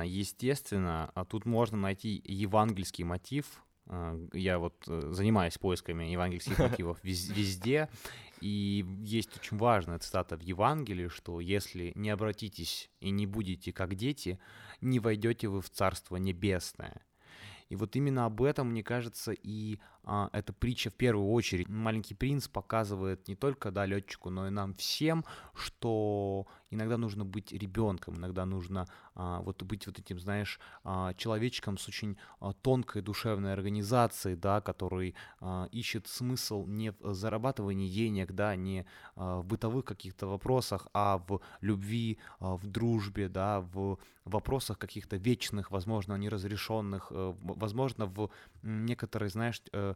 Естественно, 0.00 1.12
а 1.14 1.24
тут 1.24 1.46
можно 1.46 1.76
найти 1.76 2.20
евангельский 2.24 3.04
мотив. 3.04 3.62
А, 3.86 4.18
я 4.32 4.58
вот 4.58 4.74
э, 4.88 5.12
занимаюсь 5.12 5.56
поисками 5.56 6.06
евангельских 6.06 6.58
мотивов 6.70 6.98
везде, 7.04 7.88
И 8.40 8.84
есть 9.04 9.36
очень 9.36 9.56
важная 9.56 10.00
цитата 10.00 10.36
в 10.36 10.40
Евангелии, 10.40 11.06
что 11.06 11.38
если 11.38 11.92
не 11.94 12.10
обратитесь 12.10 12.90
и 12.98 13.10
не 13.10 13.26
будете 13.26 13.72
как 13.72 13.94
дети, 13.94 14.40
не 14.80 14.98
войдете 14.98 15.46
вы 15.46 15.60
в 15.60 15.70
Царство 15.70 16.16
Небесное. 16.16 17.02
И 17.72 17.74
вот 17.74 17.96
именно 17.96 18.26
об 18.26 18.42
этом, 18.42 18.68
мне 18.68 18.82
кажется, 18.82 19.32
и 19.32 19.78
а, 20.04 20.28
эта 20.34 20.52
притча 20.52 20.90
в 20.90 20.94
первую 20.94 21.30
очередь. 21.30 21.70
Маленький 21.70 22.12
принц 22.12 22.46
показывает 22.46 23.28
не 23.28 23.34
только 23.34 23.70
да, 23.70 23.86
летчику, 23.86 24.28
но 24.28 24.46
и 24.46 24.50
нам 24.50 24.74
всем, 24.74 25.24
что 25.54 26.46
иногда 26.72 26.96
нужно 26.96 27.24
быть 27.24 27.52
ребенком, 27.52 28.16
иногда 28.16 28.44
нужно 28.44 28.86
а, 29.14 29.40
вот 29.42 29.62
быть 29.62 29.86
вот 29.86 29.98
этим, 29.98 30.18
знаешь, 30.18 30.58
а, 30.84 31.14
человечком 31.14 31.78
с 31.78 31.88
очень 31.88 32.16
а, 32.40 32.52
тонкой 32.52 33.02
душевной 33.02 33.52
организацией, 33.52 34.36
да, 34.36 34.60
который 34.60 35.14
а, 35.40 35.68
ищет 35.70 36.06
смысл 36.06 36.66
не 36.66 36.92
в 36.92 37.14
зарабатывании 37.14 37.88
денег, 37.88 38.32
да, 38.32 38.56
не 38.56 38.86
а, 39.16 39.40
в 39.40 39.46
бытовых 39.46 39.84
каких-то 39.84 40.26
вопросах, 40.26 40.86
а 40.94 41.18
в 41.28 41.40
любви, 41.60 42.18
а, 42.40 42.56
в 42.56 42.66
дружбе, 42.66 43.28
да, 43.28 43.60
в 43.60 43.98
вопросах 44.24 44.78
каких-то 44.78 45.16
вечных, 45.16 45.70
возможно, 45.70 46.14
неразрешенных, 46.14 47.08
э, 47.10 47.34
возможно, 47.42 48.06
в 48.06 48.30
некоторой, 48.62 49.28
знаешь, 49.28 49.62
э, 49.72 49.94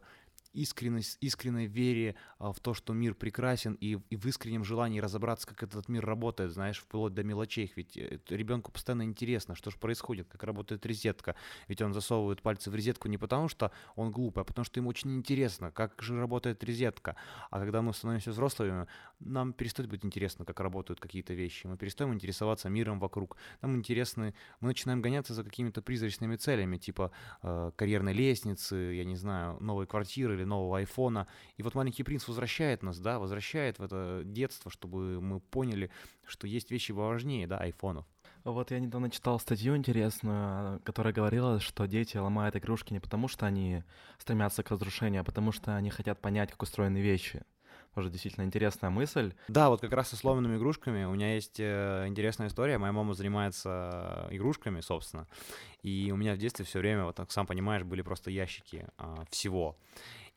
искренность, 0.57 1.17
искренней 1.21 1.67
вере 1.67 2.15
а, 2.39 2.51
в 2.51 2.59
то, 2.59 2.73
что 2.73 2.93
мир 2.93 3.13
прекрасен, 3.13 3.73
и, 3.75 3.99
и 4.09 4.15
в 4.15 4.25
искреннем 4.25 4.63
желании 4.63 4.99
разобраться, 4.99 5.47
как 5.47 5.63
этот 5.63 5.87
мир 5.87 6.05
работает, 6.05 6.51
знаешь, 6.51 6.79
вплоть 6.79 7.13
до 7.13 7.23
мелочей. 7.23 7.71
Ведь 7.75 7.95
э, 7.97 8.19
ребенку 8.29 8.71
постоянно 8.71 9.03
интересно, 9.03 9.55
что 9.55 9.69
же 9.69 9.77
происходит, 9.77 10.27
как 10.27 10.43
работает 10.43 10.85
розетка. 10.85 11.35
Ведь 11.67 11.81
он 11.81 11.93
засовывает 11.93 12.41
пальцы 12.41 12.71
в 12.71 12.75
розетку 12.75 13.07
не 13.07 13.17
потому, 13.17 13.47
что 13.47 13.71
он 13.95 14.11
глупый, 14.11 14.41
а 14.41 14.45
потому 14.45 14.65
что 14.65 14.79
ему 14.79 14.89
очень 14.89 15.15
интересно, 15.15 15.71
как 15.71 16.01
же 16.01 16.19
работает 16.19 16.63
розетка. 16.63 17.15
А 17.51 17.59
когда 17.59 17.81
мы 17.81 17.93
становимся 17.93 18.31
взрослыми, 18.31 18.87
нам 19.19 19.53
перестает 19.53 19.89
быть 19.89 20.05
интересно, 20.05 20.45
как 20.45 20.59
работают 20.59 20.99
какие-то 20.99 21.33
вещи. 21.33 21.67
Мы 21.67 21.77
перестаем 21.77 22.13
интересоваться 22.13 22.69
миром 22.69 22.99
вокруг. 22.99 23.37
Нам 23.61 23.75
интересны, 23.75 24.33
мы 24.59 24.69
начинаем 24.69 25.01
гоняться 25.01 25.33
за 25.33 25.43
какими-то 25.43 25.81
призрачными 25.81 26.35
целями, 26.35 26.77
типа 26.77 27.11
э, 27.43 27.71
карьерной 27.75 28.13
лестницы, 28.13 28.75
я 28.75 29.05
не 29.05 29.15
знаю, 29.15 29.57
новой 29.59 29.85
квартиры 29.85 30.35
или 30.35 30.46
нового 30.47 30.79
айфона. 30.79 31.27
И 31.57 31.63
вот 31.63 31.75
«Маленький 31.75 32.03
принц» 32.03 32.27
возвращает 32.27 32.83
нас, 32.83 32.99
да, 32.99 33.19
возвращает 33.19 33.79
в 33.79 33.83
это 33.83 34.21
детство, 34.25 34.71
чтобы 34.71 35.21
мы 35.21 35.39
поняли, 35.39 35.91
что 36.25 36.47
есть 36.47 36.71
вещи 36.71 36.91
важнее, 36.91 37.47
да, 37.47 37.57
айфонов. 37.57 38.05
Вот 38.43 38.71
я 38.71 38.79
недавно 38.79 39.09
читал 39.09 39.39
статью 39.39 39.75
интересную, 39.75 40.79
которая 40.81 41.13
говорила, 41.13 41.59
что 41.59 41.85
дети 41.85 42.17
ломают 42.17 42.55
игрушки 42.55 42.93
не 42.93 42.99
потому, 42.99 43.27
что 43.27 43.45
они 43.45 43.83
стремятся 44.19 44.63
к 44.63 44.71
разрушению, 44.71 45.21
а 45.21 45.23
потому 45.25 45.51
что 45.51 45.75
они 45.75 45.89
хотят 45.89 46.21
понять, 46.21 46.51
как 46.51 46.63
устроены 46.63 46.99
вещи. 46.99 47.43
Тоже 47.93 48.09
действительно 48.09 48.43
интересная 48.43 48.89
мысль. 48.89 49.33
Да, 49.47 49.69
вот 49.69 49.81
как 49.81 49.91
раз 49.91 50.09
со 50.09 50.15
сломанными 50.15 50.57
игрушками 50.57 51.03
у 51.05 51.13
меня 51.13 51.33
есть 51.33 51.59
э, 51.59 52.05
интересная 52.07 52.47
история. 52.47 52.77
Моя 52.77 52.93
мама 52.93 53.13
занимается 53.15 54.27
игрушками, 54.29 54.81
собственно. 54.81 55.27
И 55.81 56.11
у 56.13 56.15
меня 56.15 56.35
в 56.35 56.37
детстве 56.37 56.63
все 56.63 56.79
время, 56.79 57.05
вот 57.05 57.15
так 57.15 57.31
сам 57.31 57.47
понимаешь, 57.47 57.83
были 57.83 58.03
просто 58.03 58.29
ящики 58.29 58.87
а, 58.97 59.23
всего. 59.31 59.77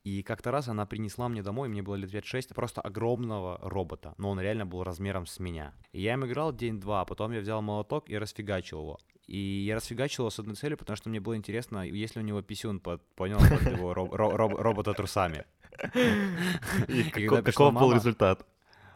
И 0.03 0.23
как-то 0.23 0.51
раз 0.51 0.69
она 0.69 0.87
принесла 0.87 1.29
мне 1.29 1.43
домой, 1.43 1.69
мне 1.69 1.83
было 1.83 1.95
лет 1.95 2.11
5-6, 2.11 2.55
просто 2.55 2.81
огромного 2.81 3.59
робота, 3.63 4.15
но 4.17 4.31
он 4.31 4.41
реально 4.41 4.65
был 4.65 4.83
размером 4.83 5.27
с 5.27 5.39
меня. 5.39 5.75
И 5.93 6.01
я 6.01 6.15
им 6.15 6.25
играл 6.25 6.53
день-два, 6.55 7.03
а 7.03 7.05
потом 7.05 7.33
я 7.33 7.41
взял 7.41 7.61
молоток 7.61 8.09
и 8.09 8.17
расфигачил 8.17 8.81
его. 8.81 8.99
И 9.27 9.39
я 9.39 9.77
расфигачил 9.77 10.25
его 10.25 10.31
с 10.31 10.39
одной 10.39 10.57
целью, 10.57 10.79
потому 10.79 10.97
что 10.97 11.11
мне 11.11 11.21
было 11.21 11.37
интересно, 11.37 11.85
есть 11.85 12.17
ли 12.17 12.23
у 12.23 12.25
него 12.25 12.41
писюн 12.41 12.81
под, 12.81 13.03
понял, 13.15 13.39
под 13.39 13.63
его 13.77 13.95
роб, 13.95 14.13
роб, 14.13 14.55
робота 14.55 14.95
трусами. 14.95 15.45
И 16.89 17.05
каков 17.29 17.75
был 17.75 17.93
результат? 17.93 18.47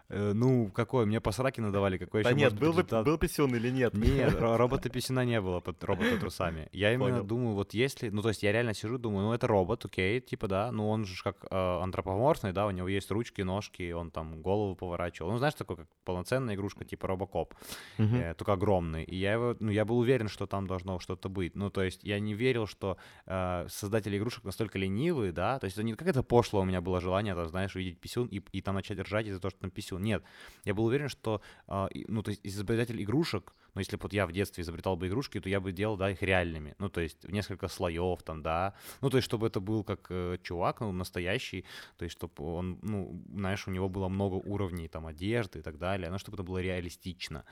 Э, 0.08 0.32
ну, 0.34 0.70
какой? 0.70 1.06
Мне 1.06 1.20
по 1.20 1.32
сраке 1.32 1.62
надавали, 1.62 1.96
какой 1.96 2.22
да 2.22 2.30
еще 2.30 2.38
нет, 2.38 2.58
был, 2.58 2.72
результат? 2.72 3.04
был 3.04 3.18
писюн 3.18 3.54
или 3.54 3.70
нет? 3.70 3.94
Нет, 3.94 4.34
робота 4.38 4.88
писюна 4.90 5.24
не 5.24 5.40
было 5.40 5.60
под 5.60 5.82
робота 5.82 6.18
трусами. 6.18 6.68
Я 6.72 6.92
именно 6.92 7.10
Понял. 7.10 7.24
думаю, 7.24 7.54
вот 7.54 7.74
если... 7.74 8.10
Ну, 8.10 8.22
то 8.22 8.28
есть 8.28 8.42
я 8.42 8.52
реально 8.52 8.74
сижу, 8.74 8.98
думаю, 8.98 9.26
ну, 9.26 9.32
это 9.32 9.46
робот, 9.46 9.84
окей, 9.84 10.20
типа, 10.20 10.48
да, 10.48 10.72
ну, 10.72 10.88
он 10.88 11.04
же 11.04 11.22
как 11.22 11.44
э, 11.50 11.56
антропоморфный, 11.82 12.52
да, 12.52 12.66
у 12.66 12.70
него 12.70 12.88
есть 12.88 13.10
ручки, 13.10 13.42
ножки, 13.42 13.92
он 13.92 14.10
там 14.10 14.42
голову 14.42 14.76
поворачивал. 14.76 15.30
Ну, 15.30 15.38
знаешь, 15.38 15.54
такой, 15.54 15.76
как 15.76 15.88
полноценная 16.04 16.54
игрушка, 16.54 16.84
типа 16.84 17.08
Робокоп, 17.08 17.54
угу. 17.98 18.16
э, 18.16 18.34
только 18.34 18.52
огромный. 18.52 19.04
И 19.04 19.16
я 19.16 19.32
его, 19.32 19.56
ну, 19.58 19.70
я 19.70 19.84
был 19.84 19.98
уверен, 19.98 20.28
что 20.28 20.46
там 20.46 20.66
должно 20.66 20.98
что-то 20.98 21.28
быть. 21.28 21.56
Ну, 21.56 21.70
то 21.70 21.82
есть 21.82 22.04
я 22.04 22.20
не 22.20 22.34
верил, 22.34 22.66
что 22.66 22.98
э, 23.26 23.66
создатели 23.68 24.18
игрушек 24.18 24.44
настолько 24.44 24.78
ленивые, 24.78 25.32
да, 25.32 25.58
то 25.58 25.64
есть 25.64 25.76
это 25.76 25.84
не 25.84 25.94
как 25.94 26.08
это 26.08 26.22
пошло 26.22 26.60
у 26.60 26.64
меня 26.64 26.80
было 26.80 27.00
желание, 27.00 27.34
там, 27.34 27.48
знаешь, 27.48 27.74
увидеть 27.74 28.00
писюн 28.00 28.26
и, 28.26 28.42
и 28.52 28.60
там 28.60 28.74
начать 28.74 28.98
ржать 28.98 29.26
из-за 29.26 29.40
того, 29.40 29.50
что 29.50 29.60
там 29.60 29.70
писюн. 29.70 29.93
Нет, 29.98 30.22
я 30.64 30.74
был 30.74 30.84
уверен, 30.84 31.08
что, 31.08 31.40
э, 31.68 31.88
ну, 32.08 32.22
то 32.22 32.30
есть 32.30 32.40
изобретатель 32.44 33.02
игрушек, 33.02 33.52
ну, 33.74 33.80
если 33.80 33.96
бы 33.96 34.02
вот 34.04 34.12
я 34.12 34.26
в 34.26 34.32
детстве 34.32 34.62
изобретал 34.62 34.96
бы 34.96 35.08
игрушки, 35.08 35.40
то 35.40 35.48
я 35.48 35.60
бы 35.60 35.72
делал, 35.72 35.96
да, 35.96 36.10
их 36.10 36.22
реальными. 36.22 36.74
Ну, 36.78 36.88
то 36.88 37.00
есть 37.00 37.24
в 37.24 37.32
несколько 37.32 37.68
слоев 37.68 38.22
там, 38.22 38.42
да. 38.42 38.74
Ну, 39.00 39.10
то 39.10 39.16
есть 39.16 39.24
чтобы 39.24 39.46
это 39.48 39.60
был 39.60 39.84
как 39.84 40.06
э, 40.10 40.38
чувак, 40.42 40.80
ну, 40.80 40.92
настоящий, 40.92 41.64
то 41.96 42.04
есть 42.04 42.16
чтобы 42.16 42.44
он, 42.44 42.78
ну, 42.82 43.22
знаешь, 43.34 43.66
у 43.66 43.70
него 43.70 43.88
было 43.88 44.08
много 44.08 44.34
уровней 44.34 44.88
там 44.88 45.06
одежды 45.06 45.58
и 45.58 45.62
так 45.62 45.78
далее, 45.78 46.10
ну, 46.10 46.18
чтобы 46.18 46.36
это 46.36 46.42
было 46.44 46.58
реалистично. 46.62 47.44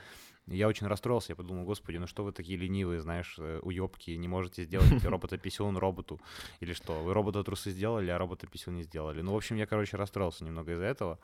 Я 0.47 0.67
очень 0.67 0.87
расстроился, 0.87 1.31
я 1.31 1.35
подумал, 1.35 1.63
господи, 1.63 1.97
ну 1.97 2.07
что 2.07 2.23
вы 2.23 2.33
такие 2.33 2.57
ленивые, 2.57 2.99
знаешь, 2.99 3.35
э, 3.37 3.59
уебки, 3.61 4.11
не 4.11 4.27
можете 4.27 4.63
сделать 4.63 5.03
робота-писюн 5.05 5.77
роботу, 5.77 6.19
или 6.59 6.73
что, 6.73 7.01
вы 7.01 7.13
робота-трусы 7.13 7.71
сделали, 7.71 8.09
а 8.09 8.17
робота-писюн 8.17 8.75
не 8.75 8.83
сделали. 8.83 9.21
Ну, 9.21 9.33
в 9.33 9.37
общем, 9.37 9.55
я, 9.55 9.65
короче, 9.65 9.95
расстроился 9.95 10.43
немного 10.43 10.73
из-за 10.73 10.85
этого, 10.85 11.19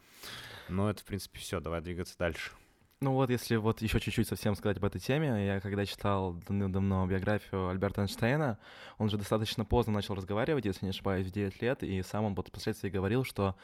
но 0.70 0.90
это, 0.90 1.02
в 1.02 1.06
принципе, 1.06 1.40
все, 1.40 1.60
давай 1.60 1.82
двигаться 1.82 2.18
дальше. 2.18 2.52
Ну 3.02 3.14
вот, 3.14 3.30
если 3.30 3.56
вот 3.56 3.82
еще 3.82 4.00
чуть-чуть 4.02 4.28
совсем 4.28 4.56
сказать 4.56 4.78
об 4.78 4.84
этой 4.84 5.00
теме, 5.00 5.46
я 5.46 5.62
когда 5.62 5.86
читал 5.86 6.34
давно 6.48 7.08
биографию 7.08 7.70
Альберта 7.70 8.02
Эйнштейна, 8.02 8.60
он 8.98 9.10
же 9.10 9.18
достаточно 9.18 9.64
поздно 9.64 9.94
начал 9.94 10.16
разговаривать, 10.16 10.66
если 10.66 10.86
не 10.86 10.90
ошибаюсь, 10.90 11.28
в 11.28 11.32
9 11.32 11.62
лет, 11.62 11.82
и 11.82 12.02
сам 12.04 12.26
он 12.26 12.36
впоследствии 12.36 12.90
говорил, 12.90 13.24
что 13.24 13.56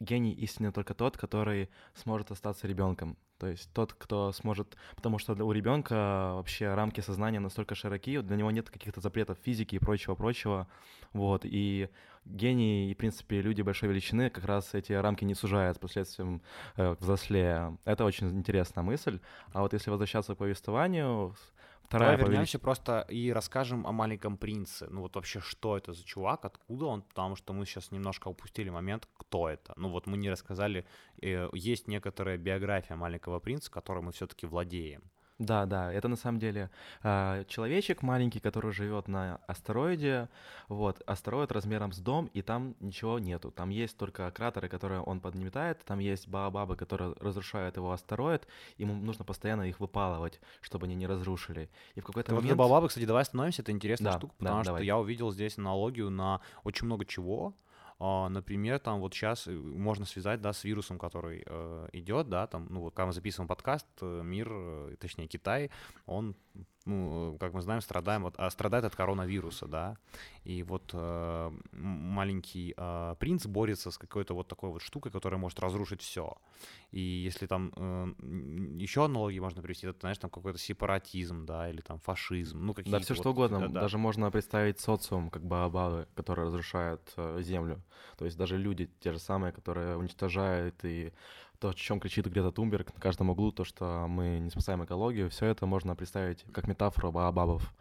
гений 0.00 0.32
истинный 0.32 0.72
только 0.72 0.94
тот, 0.94 1.16
который 1.16 1.70
сможет 1.94 2.32
остаться 2.32 2.66
ребенком. 2.66 3.16
То 3.40 3.46
есть 3.46 3.72
тот, 3.72 3.94
кто 3.94 4.32
сможет... 4.32 4.76
Потому 4.94 5.18
что 5.18 5.32
у 5.32 5.52
ребенка 5.52 6.32
вообще 6.34 6.74
рамки 6.74 7.00
сознания 7.00 7.40
настолько 7.40 7.74
широки, 7.74 8.20
для 8.20 8.36
него 8.36 8.50
нет 8.50 8.68
каких-то 8.68 9.00
запретов 9.00 9.38
физики 9.42 9.76
и 9.76 9.78
прочего-прочего. 9.78 10.68
Вот. 11.14 11.42
И 11.44 11.88
гении 12.26 12.90
и, 12.90 12.94
в 12.94 12.98
принципе, 12.98 13.40
люди 13.40 13.62
большой 13.62 13.88
величины 13.88 14.28
как 14.28 14.44
раз 14.44 14.74
эти 14.74 14.92
рамки 14.92 15.24
не 15.24 15.34
сужают 15.34 15.78
с 15.78 15.80
последствием 15.80 16.42
э, 16.76 16.94
взрослее. 17.00 17.78
Это 17.86 18.04
очень 18.04 18.28
интересная 18.28 18.84
мысль. 18.84 19.20
А 19.52 19.62
вот 19.62 19.72
если 19.72 19.88
возвращаться 19.90 20.34
к 20.34 20.38
повествованию, 20.38 21.34
Вторая 21.90 22.16
Давай 22.16 22.30
вернемся 22.30 22.60
просто 22.60 23.04
и 23.08 23.32
расскажем 23.32 23.84
о 23.84 23.90
маленьком 23.90 24.36
принце. 24.36 24.86
Ну 24.90 25.00
вот 25.00 25.16
вообще, 25.16 25.40
что 25.40 25.76
это 25.76 25.92
за 25.92 26.04
чувак, 26.04 26.44
откуда 26.44 26.86
он, 26.86 27.02
потому 27.02 27.34
что 27.34 27.52
мы 27.52 27.66
сейчас 27.66 27.90
немножко 27.90 28.28
упустили 28.28 28.70
момент, 28.70 29.08
кто 29.16 29.48
это. 29.48 29.72
Ну 29.76 29.88
вот 29.88 30.06
мы 30.06 30.16
не 30.16 30.30
рассказали, 30.30 30.86
э, 31.20 31.48
есть 31.52 31.88
некоторая 31.88 32.38
биография 32.38 32.94
маленького 32.96 33.40
принца, 33.40 33.72
которой 33.72 34.04
мы 34.04 34.12
все-таки 34.12 34.46
владеем. 34.46 35.02
Да, 35.40 35.64
да, 35.64 35.90
это 35.90 36.08
на 36.08 36.16
самом 36.16 36.38
деле 36.38 36.68
э, 37.02 37.44
человечек 37.48 38.02
маленький, 38.02 38.40
который 38.40 38.72
живет 38.72 39.08
на 39.08 39.40
астероиде, 39.46 40.28
вот, 40.68 41.00
астероид 41.06 41.50
размером 41.50 41.92
с 41.92 41.98
дом, 41.98 42.30
и 42.34 42.42
там 42.42 42.74
ничего 42.78 43.18
нету, 43.18 43.50
там 43.50 43.70
есть 43.70 43.96
только 43.96 44.30
кратеры, 44.32 44.68
которые 44.68 45.00
он 45.00 45.18
подметает, 45.18 45.82
там 45.86 45.98
есть 45.98 46.28
баобабы, 46.28 46.76
которые 46.76 47.14
разрушают 47.20 47.76
его 47.76 47.90
астероид, 47.90 48.46
ему 48.76 48.94
нужно 48.94 49.24
постоянно 49.24 49.62
их 49.62 49.80
выпалывать, 49.80 50.40
чтобы 50.60 50.84
они 50.84 50.94
не 50.94 51.06
разрушили. 51.06 51.70
И 51.94 52.00
в 52.00 52.04
какой-то 52.04 52.34
момент... 52.34 52.58
Баобабы, 52.58 52.88
кстати, 52.88 53.06
давай 53.06 53.22
остановимся, 53.22 53.62
это 53.62 53.72
интересная 53.72 54.12
да, 54.12 54.18
штука, 54.18 54.34
потому 54.36 54.58
да, 54.58 54.64
что 54.64 54.72
давай. 54.72 54.84
я 54.84 54.98
увидел 54.98 55.32
здесь 55.32 55.56
аналогию 55.56 56.10
на 56.10 56.42
очень 56.64 56.84
много 56.84 57.06
чего, 57.06 57.54
например, 58.00 58.78
там 58.78 59.00
вот 59.00 59.14
сейчас 59.14 59.46
э, 59.46 59.52
можно 59.52 60.06
связать, 60.06 60.40
да, 60.40 60.52
с 60.54 60.64
вирусом, 60.64 60.98
который 60.98 61.42
э, 61.44 61.88
идет, 61.92 62.30
да, 62.30 62.46
там, 62.46 62.66
ну, 62.70 62.80
вот 62.80 62.94
когда 62.94 63.06
мы 63.06 63.12
записываем 63.12 63.46
подкаст, 63.46 63.86
э, 64.00 64.22
мир, 64.24 64.96
точнее 64.98 65.26
Китай, 65.26 65.70
он 66.06 66.34
ну, 66.90 67.36
как 67.38 67.54
мы 67.54 67.62
знаем, 67.62 67.80
страдаем, 67.80 68.22
вот, 68.22 68.34
а 68.38 68.50
страдает 68.50 68.84
от 68.84 68.96
коронавируса, 68.96 69.66
да, 69.66 69.96
и 70.44 70.62
вот 70.62 70.90
э, 70.92 71.50
маленький 71.72 72.74
э, 72.76 73.14
принц 73.18 73.46
борется 73.46 73.90
с 73.90 73.98
какой-то 73.98 74.34
вот 74.34 74.48
такой 74.48 74.70
вот 74.70 74.82
штукой, 74.82 75.12
которая 75.12 75.40
может 75.40 75.60
разрушить 75.60 76.02
все. 76.02 76.36
И 76.90 77.00
если 77.00 77.46
там 77.46 77.72
э, 77.76 78.06
еще 78.78 79.04
аналогии 79.04 79.40
можно 79.40 79.62
привести, 79.62 79.86
это, 79.86 80.00
знаешь, 80.00 80.18
там 80.18 80.30
какой-то 80.30 80.58
сепаратизм, 80.58 81.46
да, 81.46 81.70
или 81.70 81.80
там 81.80 81.98
фашизм, 81.98 82.64
ну, 82.64 82.74
какие-то 82.74 82.98
Да, 82.98 83.04
все 83.04 83.14
вот, 83.14 83.22
что 83.22 83.30
угодно, 83.30 83.68
да, 83.68 83.80
даже 83.80 83.98
можно 83.98 84.30
представить 84.30 84.80
социум, 84.80 85.30
как 85.30 85.44
баобабы, 85.44 86.06
которые 86.14 86.46
разрушают 86.46 87.12
э, 87.16 87.42
землю, 87.42 87.82
то 88.16 88.24
есть 88.24 88.36
даже 88.36 88.58
люди 88.58 88.90
те 89.00 89.12
же 89.12 89.18
самые, 89.18 89.52
которые 89.52 89.96
уничтожают 89.96 90.84
и 90.84 91.12
то, 91.60 91.68
о 91.68 91.74
чем 91.74 92.00
кричит 92.00 92.26
где-то 92.26 92.50
Тумберг 92.50 92.92
на 92.94 93.00
каждом 93.00 93.30
углу, 93.30 93.52
то, 93.52 93.64
что 93.64 94.06
мы 94.08 94.38
не 94.38 94.50
спасаем 94.50 94.84
экологию, 94.84 95.30
все 95.30 95.46
это 95.46 95.66
можно 95.66 95.94
представить 95.94 96.44
как 96.52 96.66
метафору 96.66 97.12
баобабов. 97.12 97.72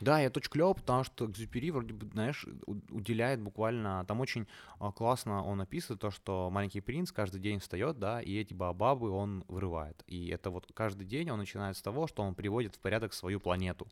Да, 0.00 0.20
это 0.20 0.38
очень 0.38 0.50
клево, 0.50 0.74
потому 0.74 1.02
что 1.02 1.26
Экзюпери 1.26 1.70
вроде 1.70 1.92
бы, 1.92 2.06
знаешь, 2.12 2.46
уделяет 2.90 3.40
буквально... 3.40 4.04
Там 4.06 4.20
очень 4.20 4.46
а, 4.78 4.92
классно 4.92 5.42
он 5.42 5.60
описывает 5.60 6.00
то, 6.00 6.12
что 6.12 6.50
маленький 6.50 6.80
принц 6.80 7.10
каждый 7.10 7.40
день 7.40 7.58
встает, 7.58 7.98
да, 7.98 8.22
и 8.22 8.36
эти 8.36 8.54
баобабы 8.54 9.10
он 9.10 9.44
вырывает. 9.48 10.04
И 10.06 10.28
это 10.28 10.50
вот 10.50 10.70
каждый 10.72 11.04
день 11.04 11.30
он 11.30 11.38
начинает 11.38 11.76
с 11.76 11.82
того, 11.82 12.06
что 12.06 12.22
он 12.22 12.36
приводит 12.36 12.76
в 12.76 12.78
порядок 12.78 13.12
свою 13.12 13.40
планету 13.40 13.88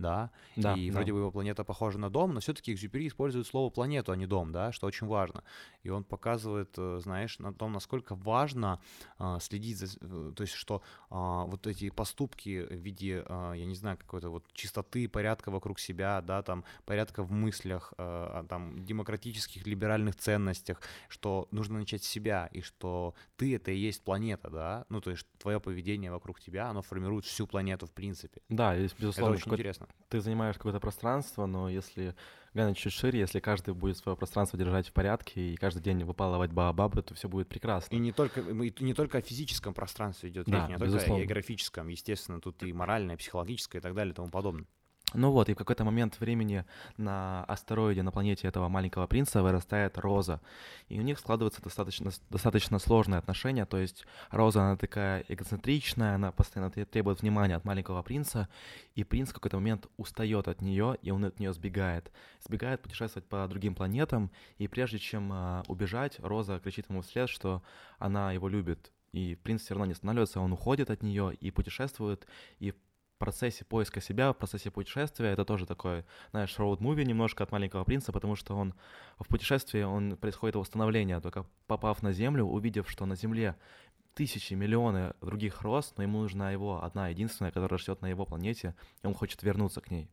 да, 0.00 0.30
да 0.56 0.74
и 0.74 0.90
да. 0.90 0.96
вроде 0.96 1.12
бы 1.12 1.18
его 1.18 1.30
планета 1.30 1.64
похожа 1.64 1.98
на 1.98 2.10
дом, 2.10 2.34
но 2.34 2.40
все-таки 2.40 2.72
Экзюпери 2.72 3.08
использует 3.08 3.46
слово 3.46 3.70
планету, 3.70 4.12
а 4.12 4.16
не 4.16 4.26
дом, 4.26 4.52
да, 4.52 4.72
что 4.72 4.86
очень 4.86 5.06
важно. 5.06 5.44
И 5.82 5.90
он 5.90 6.04
показывает, 6.04 6.74
э, 6.76 6.98
знаешь, 7.02 7.38
на 7.38 7.52
том, 7.52 7.72
насколько 7.72 8.14
важно 8.14 8.80
а, 9.18 9.38
следить 9.40 9.78
за, 9.78 9.86
э, 10.00 10.32
то 10.34 10.42
есть, 10.42 10.54
что 10.54 10.82
а, 11.10 11.44
вот 11.44 11.66
эти 11.66 11.90
поступки 11.90 12.62
в 12.62 12.74
виде, 12.74 13.24
а, 13.26 13.52
я 13.52 13.66
не 13.66 13.74
знаю, 13.74 13.98
какой-то 13.98 14.30
вот 14.30 14.44
чистоты, 14.52 15.08
порядка 15.08 15.50
вокруг 15.50 15.78
себя, 15.78 16.20
да, 16.20 16.42
там, 16.42 16.64
порядка 16.84 17.22
в 17.22 17.32
мыслях, 17.32 17.92
а, 17.98 18.44
там, 18.48 18.84
демократических, 18.84 19.66
либеральных 19.66 20.16
ценностях, 20.16 20.80
что 21.08 21.48
нужно 21.50 21.78
начать 21.78 22.04
с 22.04 22.08
себя, 22.08 22.48
и 22.52 22.60
что 22.60 23.14
ты— 23.36 23.54
это 23.56 23.70
и 23.70 23.76
есть 23.76 24.02
планета, 24.02 24.50
да, 24.50 24.86
ну, 24.88 25.00
то 25.00 25.10
есть 25.10 25.26
твое 25.38 25.60
поведение 25.60 26.10
вокруг 26.10 26.40
тебя, 26.40 26.68
оно 26.68 26.82
формирует 26.82 27.24
всю 27.24 27.46
планету 27.46 27.86
в 27.86 27.92
принципе. 27.92 28.40
Да, 28.48 28.74
есть, 28.74 28.98
безусловно. 28.98 29.34
Это 29.34 29.42
очень 29.42 29.52
интересно 29.52 29.89
ты 30.08 30.20
занимаешь 30.20 30.56
какое-то 30.56 30.80
пространство, 30.80 31.46
но 31.46 31.68
если 31.68 32.14
глянуть 32.52 32.76
чуть 32.76 32.92
шире, 32.92 33.20
если 33.20 33.38
каждый 33.40 33.74
будет 33.74 33.96
свое 33.96 34.16
пространство 34.16 34.58
держать 34.58 34.88
в 34.88 34.92
порядке 34.92 35.52
и 35.52 35.56
каждый 35.56 35.82
день 35.82 36.02
выпалывать 36.04 36.50
баобабы, 36.50 37.02
то 37.02 37.14
все 37.14 37.28
будет 37.28 37.48
прекрасно. 37.48 37.94
И 37.94 37.98
не 37.98 38.12
только, 38.12 38.40
и 38.40 38.74
не 38.80 38.94
только 38.94 39.18
о 39.18 39.20
физическом 39.20 39.72
пространстве 39.72 40.30
идет 40.30 40.46
да, 40.46 40.66
речь, 40.66 40.78
не 40.78 40.86
только 40.86 41.14
о 41.14 41.18
географическом, 41.18 41.88
естественно, 41.88 42.40
тут 42.40 42.62
и 42.62 42.72
моральное, 42.72 43.14
и 43.14 43.18
психологическое 43.18 43.78
и 43.78 43.80
так 43.80 43.94
далее 43.94 44.12
и 44.12 44.16
тому 44.16 44.30
подобное. 44.30 44.66
Ну 45.12 45.32
вот, 45.32 45.48
и 45.48 45.54
в 45.54 45.56
какой-то 45.56 45.84
момент 45.84 46.20
времени 46.20 46.64
на 46.96 47.44
астероиде, 47.44 48.02
на 48.02 48.12
планете 48.12 48.46
этого 48.46 48.68
маленького 48.68 49.08
принца 49.08 49.42
вырастает 49.42 49.98
Роза. 49.98 50.40
И 50.88 51.00
у 51.00 51.02
них 51.02 51.18
складываются 51.18 51.60
достаточно, 51.62 52.12
достаточно 52.30 52.78
сложные 52.78 53.18
отношения. 53.18 53.66
То 53.66 53.78
есть 53.78 54.06
Роза, 54.30 54.62
она 54.62 54.76
такая 54.76 55.24
эгоцентричная, 55.28 56.14
она 56.14 56.30
постоянно 56.30 56.70
требует 56.70 57.22
внимания 57.22 57.56
от 57.56 57.64
маленького 57.64 58.02
принца. 58.02 58.48
И 58.94 59.02
принц 59.02 59.30
в 59.30 59.34
какой-то 59.34 59.56
момент 59.56 59.88
устает 59.96 60.46
от 60.46 60.62
нее, 60.62 60.96
и 61.02 61.10
он 61.10 61.24
от 61.24 61.40
нее 61.40 61.52
сбегает. 61.52 62.12
Сбегает 62.46 62.80
путешествовать 62.82 63.28
по 63.28 63.46
другим 63.48 63.74
планетам. 63.74 64.30
И 64.58 64.68
прежде 64.68 65.00
чем 65.00 65.32
uh, 65.32 65.64
убежать, 65.66 66.20
Роза 66.20 66.60
кричит 66.60 66.88
ему 66.88 67.02
вслед, 67.02 67.28
что 67.28 67.62
она 67.98 68.30
его 68.30 68.48
любит. 68.48 68.92
И 69.12 69.34
принц 69.34 69.62
все 69.62 69.74
равно 69.74 69.86
не 69.86 69.92
останавливается, 69.92 70.40
он 70.40 70.52
уходит 70.52 70.88
от 70.88 71.02
нее 71.02 71.34
и 71.34 71.50
путешествует. 71.50 72.28
И 72.60 72.74
процессе 73.20 73.64
поиска 73.64 74.00
себя, 74.00 74.32
в 74.32 74.36
процессе 74.36 74.72
путешествия, 74.72 75.28
это 75.28 75.44
тоже 75.44 75.66
такой, 75.66 76.04
знаешь, 76.32 76.58
роуд-муви 76.58 77.04
немножко 77.04 77.44
от 77.44 77.52
«Маленького 77.52 77.84
принца», 77.84 78.10
потому 78.10 78.34
что 78.34 78.56
он 78.56 78.74
в 79.20 79.28
путешествии, 79.28 79.82
он 79.82 80.16
происходит 80.16 80.56
его 80.56 80.64
становление, 80.64 81.20
только 81.20 81.46
попав 81.68 82.02
на 82.02 82.12
Землю, 82.12 82.44
увидев, 82.44 82.90
что 82.90 83.06
на 83.06 83.14
Земле 83.14 83.54
тысячи, 84.14 84.54
миллионы 84.54 85.14
других 85.20 85.62
роз, 85.62 85.94
но 85.96 86.02
ему 86.02 86.22
нужна 86.22 86.50
его 86.50 86.82
одна 86.82 87.08
единственная, 87.08 87.52
которая 87.52 87.78
растет 87.78 88.02
на 88.02 88.06
его 88.06 88.24
планете, 88.24 88.74
и 89.02 89.06
он 89.06 89.14
хочет 89.14 89.42
вернуться 89.42 89.80
к 89.80 89.90
ней. 89.90 90.10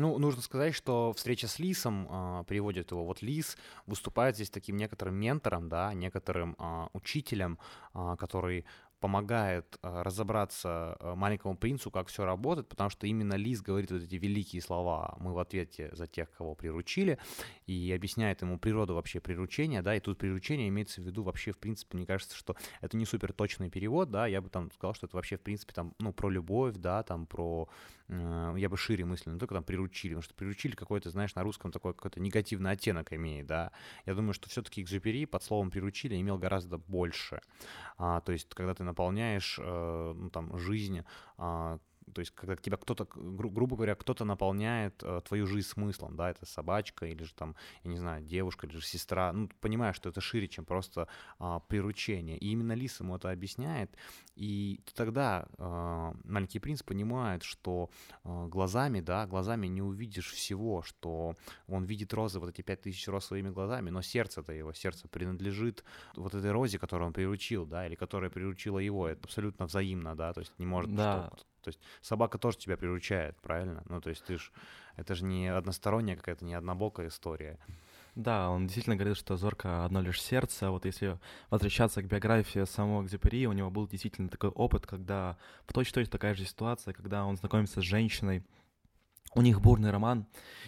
Ну, 0.00 0.16
нужно 0.16 0.40
сказать, 0.40 0.74
что 0.74 1.12
встреча 1.12 1.46
с 1.46 1.58
Лисом 1.58 2.08
э, 2.08 2.44
приводит 2.44 2.90
его. 2.90 3.04
Вот 3.04 3.20
Лис 3.20 3.58
выступает 3.84 4.34
здесь 4.34 4.48
таким 4.48 4.78
некоторым 4.78 5.14
ментором, 5.16 5.68
да, 5.68 5.92
некоторым 5.92 6.56
э, 6.58 6.86
учителем, 6.94 7.58
э, 7.92 8.16
который 8.18 8.64
помогает 9.00 9.78
э, 9.82 10.02
разобраться 10.02 10.96
э, 11.00 11.14
маленькому 11.14 11.56
принцу, 11.56 11.90
как 11.90 12.08
все 12.08 12.24
работает, 12.24 12.68
потому 12.68 12.90
что 12.90 13.06
именно 13.06 13.34
Лис 13.34 13.62
говорит 13.62 13.90
вот 13.90 14.02
эти 14.02 14.14
великие 14.16 14.60
слова 14.60 15.16
«мы 15.18 15.32
в 15.32 15.38
ответе 15.38 15.88
за 15.92 16.06
тех, 16.06 16.30
кого 16.30 16.54
приручили», 16.54 17.18
и 17.66 17.92
объясняет 17.92 18.42
ему 18.42 18.58
природу 18.58 18.94
вообще 18.94 19.20
приручения, 19.20 19.82
да, 19.82 19.96
и 19.96 20.00
тут 20.00 20.18
приручение 20.18 20.68
имеется 20.68 21.00
в 21.00 21.04
виду 21.04 21.22
вообще, 21.22 21.52
в 21.52 21.58
принципе, 21.58 21.96
мне 21.96 22.06
кажется, 22.06 22.36
что 22.36 22.56
это 22.82 22.96
не 22.96 23.06
супер 23.06 23.32
точный 23.32 23.70
перевод, 23.70 24.10
да, 24.10 24.26
я 24.26 24.42
бы 24.42 24.50
там 24.50 24.70
сказал, 24.70 24.92
что 24.94 25.06
это 25.06 25.16
вообще, 25.16 25.38
в 25.38 25.40
принципе, 25.40 25.72
там, 25.72 25.94
ну, 25.98 26.12
про 26.12 26.28
любовь, 26.28 26.76
да, 26.76 27.02
там, 27.02 27.24
про, 27.24 27.70
э, 28.08 28.54
я 28.58 28.68
бы 28.68 28.76
шире 28.76 29.06
мысленно, 29.06 29.34
не 29.34 29.40
только 29.40 29.54
там 29.54 29.64
приручили, 29.64 30.10
потому 30.10 30.22
что 30.22 30.34
приручили 30.34 30.74
какой-то, 30.74 31.08
знаешь, 31.08 31.34
на 31.34 31.42
русском 31.42 31.72
такой 31.72 31.94
какой-то 31.94 32.20
негативный 32.20 32.72
оттенок 32.72 33.14
имеет, 33.14 33.46
да, 33.46 33.72
я 34.04 34.14
думаю, 34.14 34.34
что 34.34 34.50
все-таки 34.50 34.82
Экзюпери 34.82 35.24
под 35.24 35.42
словом 35.42 35.70
приручили 35.70 36.20
имел 36.20 36.36
гораздо 36.36 36.76
больше, 36.76 37.40
а, 37.96 38.20
то 38.20 38.32
есть, 38.32 38.48
когда 38.54 38.74
ты 38.74 38.84
наполняешь 38.90 39.58
э, 39.62 40.12
ну, 40.16 40.30
там, 40.30 40.58
жизнь 40.58 41.04
а, 41.38 41.78
то 42.10 42.20
есть, 42.20 42.32
когда 42.32 42.56
тебя 42.56 42.76
кто-то, 42.76 43.04
гру- 43.14 43.50
грубо 43.50 43.76
говоря, 43.76 43.94
кто-то 43.94 44.24
наполняет 44.24 45.02
э, 45.02 45.20
твою 45.26 45.46
жизнь 45.46 45.68
смыслом, 45.68 46.16
да, 46.16 46.30
это 46.30 46.46
собачка 46.46 47.06
или 47.06 47.22
же 47.22 47.34
там, 47.34 47.56
я 47.84 47.90
не 47.90 47.98
знаю, 47.98 48.22
девушка 48.24 48.66
или 48.66 48.76
же 48.76 48.84
сестра, 48.86 49.32
ну, 49.32 49.48
понимаешь, 49.60 49.96
что 49.96 50.08
это 50.08 50.20
шире, 50.20 50.48
чем 50.48 50.64
просто 50.64 51.08
э, 51.38 51.60
приручение. 51.68 52.38
И 52.38 52.50
именно 52.50 52.72
Лис 52.72 53.00
ему 53.00 53.16
это 53.16 53.30
объясняет, 53.30 53.96
и 54.34 54.80
тогда 54.94 55.46
э, 55.58 56.12
маленький 56.24 56.58
принц 56.58 56.82
понимает, 56.82 57.42
что 57.42 57.90
э, 58.24 58.46
глазами, 58.48 59.00
да, 59.00 59.26
глазами 59.26 59.66
не 59.66 59.82
увидишь 59.82 60.32
всего, 60.32 60.82
что 60.82 61.34
он 61.66 61.84
видит 61.84 62.14
розы, 62.14 62.38
вот 62.38 62.50
эти 62.50 62.62
пять 62.62 62.82
тысяч 62.82 63.06
роз 63.08 63.26
своими 63.26 63.50
глазами, 63.50 63.90
но 63.90 64.02
сердце-то 64.02 64.52
его, 64.52 64.72
сердце 64.72 65.08
принадлежит 65.08 65.84
вот 66.16 66.34
этой 66.34 66.50
розе, 66.52 66.78
которую 66.78 67.08
он 67.08 67.12
приручил, 67.12 67.66
да, 67.66 67.86
или 67.86 67.94
которая 67.94 68.30
приручила 68.30 68.78
его, 68.78 69.08
это 69.08 69.24
абсолютно 69.24 69.66
взаимно, 69.66 70.16
да, 70.16 70.32
то 70.32 70.40
есть 70.40 70.52
не 70.58 70.66
может 70.66 70.94
да. 70.94 71.30
что 71.36 71.49
то 71.60 71.68
есть 71.68 71.80
собака 72.00 72.38
тоже 72.38 72.58
тебя 72.58 72.76
приручает, 72.76 73.36
правильно? 73.40 73.82
Ну, 73.88 74.00
то 74.00 74.10
есть 74.10 74.24
ты 74.24 74.38
ж, 74.38 74.50
это 74.96 75.14
же 75.14 75.24
не 75.24 75.48
односторонняя 75.48 76.16
какая-то, 76.16 76.44
не 76.44 76.54
однобокая 76.54 77.08
история. 77.08 77.58
Да, 78.16 78.50
он 78.50 78.66
действительно 78.66 78.96
говорит, 78.96 79.16
что 79.16 79.36
Зорка 79.36 79.84
одно 79.84 80.00
лишь 80.00 80.20
сердце. 80.20 80.68
А 80.68 80.70
вот 80.70 80.84
если 80.84 81.18
возвращаться 81.48 82.02
к 82.02 82.06
биографии 82.06 82.64
самого 82.64 83.04
Экзюпери, 83.04 83.46
у 83.46 83.52
него 83.52 83.70
был 83.70 83.86
действительно 83.86 84.28
такой 84.28 84.50
опыт, 84.50 84.86
когда 84.86 85.38
в 85.66 85.72
точно 85.72 86.04
такая 86.06 86.34
же 86.34 86.44
ситуация, 86.44 86.92
когда 86.92 87.24
он 87.24 87.36
знакомится 87.36 87.80
с 87.80 87.84
женщиной, 87.84 88.42
у 89.34 89.42
них 89.42 89.60
бурный 89.60 89.90
роман, 89.90 90.26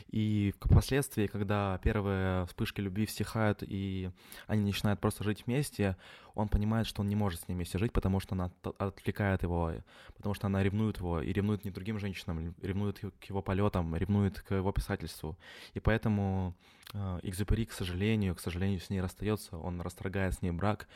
и 0.09 0.55
впоследствии, 0.61 1.27
когда 1.27 1.79
первые 1.83 2.46
вспышки 2.46 2.81
любви 2.81 3.07
стихают, 3.07 3.62
и 3.62 4.11
они 4.46 4.62
начинают 4.62 5.01
просто 5.01 5.25
жить 5.25 5.44
вместе, 5.46 5.96
он 6.35 6.48
понимает, 6.48 6.87
что 6.87 7.03
он 7.03 7.09
не 7.09 7.16
может 7.16 7.40
с 7.40 7.48
ней 7.48 7.55
вместе 7.55 7.79
жить, 7.79 7.92
потому 7.92 8.20
что 8.20 8.35
она 8.35 8.51
отвлекает 8.79 9.42
его, 9.42 9.72
потому 10.16 10.35
что 10.35 10.46
она 10.46 10.62
ревнует 10.62 10.98
его, 10.98 11.20
и 11.20 11.33
ревнует 11.33 11.64
не 11.64 11.70
другим 11.70 11.98
женщинам, 11.98 12.55
ревнует 12.62 13.01
к 13.01 13.25
его 13.25 13.42
полетам, 13.42 13.96
ревнует 13.96 14.40
к 14.40 14.55
его 14.55 14.70
писательству. 14.70 15.37
И 15.75 15.81
поэтому 15.81 16.55
э, 16.92 17.20
Экзюпери, 17.22 17.64
к 17.64 17.72
сожалению, 17.72 18.35
к 18.35 18.40
сожалению, 18.40 18.81
с 18.81 18.90
ней 18.90 19.01
расстается, 19.01 19.57
он 19.57 19.81
расторгает 19.81 20.35
с 20.35 20.42
ней 20.42 20.53
брак. 20.53 20.88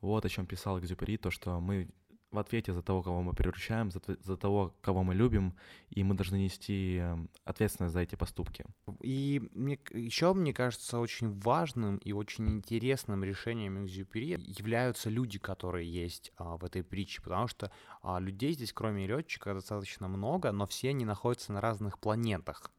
Вот 0.00 0.24
о 0.24 0.28
чем 0.28 0.46
писал 0.46 0.78
Экзюпери, 0.78 1.16
то, 1.16 1.30
что 1.30 1.58
мы 1.58 1.88
в 2.30 2.38
ответе 2.38 2.72
за 2.72 2.82
того, 2.82 3.02
кого 3.02 3.22
мы 3.22 3.32
приручаем, 3.32 3.90
за, 3.90 4.00
за 4.20 4.36
того, 4.36 4.74
кого 4.80 5.02
мы 5.02 5.14
любим, 5.14 5.54
и 5.90 6.04
мы 6.04 6.14
должны 6.14 6.36
нести 6.36 6.96
эм, 6.96 7.30
ответственность 7.44 7.94
за 7.94 8.00
эти 8.00 8.16
поступки. 8.16 8.64
И 9.02 9.42
мне, 9.54 9.78
еще, 9.92 10.34
мне 10.34 10.52
кажется, 10.52 10.98
очень 10.98 11.38
важным 11.40 11.96
и 11.98 12.12
очень 12.12 12.48
интересным 12.48 13.24
решением 13.24 13.84
Экзюпери 13.84 14.38
являются 14.38 15.08
люди, 15.08 15.38
которые 15.38 15.90
есть 15.90 16.32
а, 16.36 16.56
в 16.56 16.64
этой 16.64 16.82
притче, 16.82 17.22
потому 17.22 17.48
что 17.48 17.70
а, 18.02 18.18
людей 18.20 18.52
здесь, 18.52 18.72
кроме 18.72 19.06
летчика, 19.06 19.54
достаточно 19.54 20.08
много, 20.08 20.52
но 20.52 20.66
все 20.66 20.90
они 20.90 21.04
находятся 21.04 21.52
на 21.52 21.60
разных 21.60 21.98
планетах. 21.98 22.70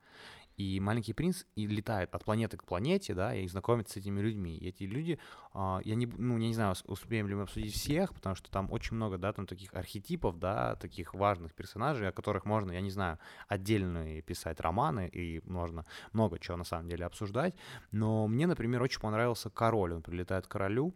И 0.60 0.78
маленький 0.82 1.14
принц 1.14 1.46
и 1.56 1.66
летает 1.68 2.14
от 2.14 2.26
планеты 2.26 2.58
к 2.58 2.66
планете, 2.66 3.14
да, 3.14 3.34
и 3.34 3.48
знакомится 3.48 3.94
с 3.94 3.98
этими 3.98 4.20
людьми. 4.20 4.58
И 4.58 4.68
эти 4.68 4.84
люди, 4.84 5.18
а, 5.54 5.80
я 5.86 5.96
не, 5.96 6.06
ну, 6.06 6.38
я 6.38 6.48
не 6.48 6.54
знаю, 6.54 6.76
успеем 6.84 7.30
ли 7.30 7.36
мы 7.36 7.44
обсудить 7.44 7.74
всех, 7.74 8.14
потому 8.14 8.36
что 8.36 8.52
там 8.52 8.70
очень 8.70 8.98
много, 8.98 9.18
да, 9.18 9.32
там 9.32 9.48
таких 9.48 9.74
архетипов, 9.74 10.38
да, 10.38 10.76
таких 10.76 11.14
важных 11.14 11.54
персонажей, 11.54 12.10
о 12.10 12.12
которых 12.12 12.44
можно, 12.44 12.74
я 12.74 12.82
не 12.82 12.92
знаю, 12.92 13.20
отдельные 13.48 14.22
писать 14.22 14.60
романы, 14.60 15.08
и 15.08 15.42
можно 15.50 15.86
много 16.12 16.40
чего 16.40 16.58
на 16.58 16.66
самом 16.66 16.90
деле 16.90 17.06
обсуждать. 17.06 17.56
Но 17.92 18.28
мне, 18.28 18.46
например, 18.46 18.82
очень 18.82 19.00
понравился 19.00 19.50
король. 19.50 19.94
Он 19.94 20.02
прилетает 20.02 20.46
к 20.46 20.52
королю, 20.52 20.94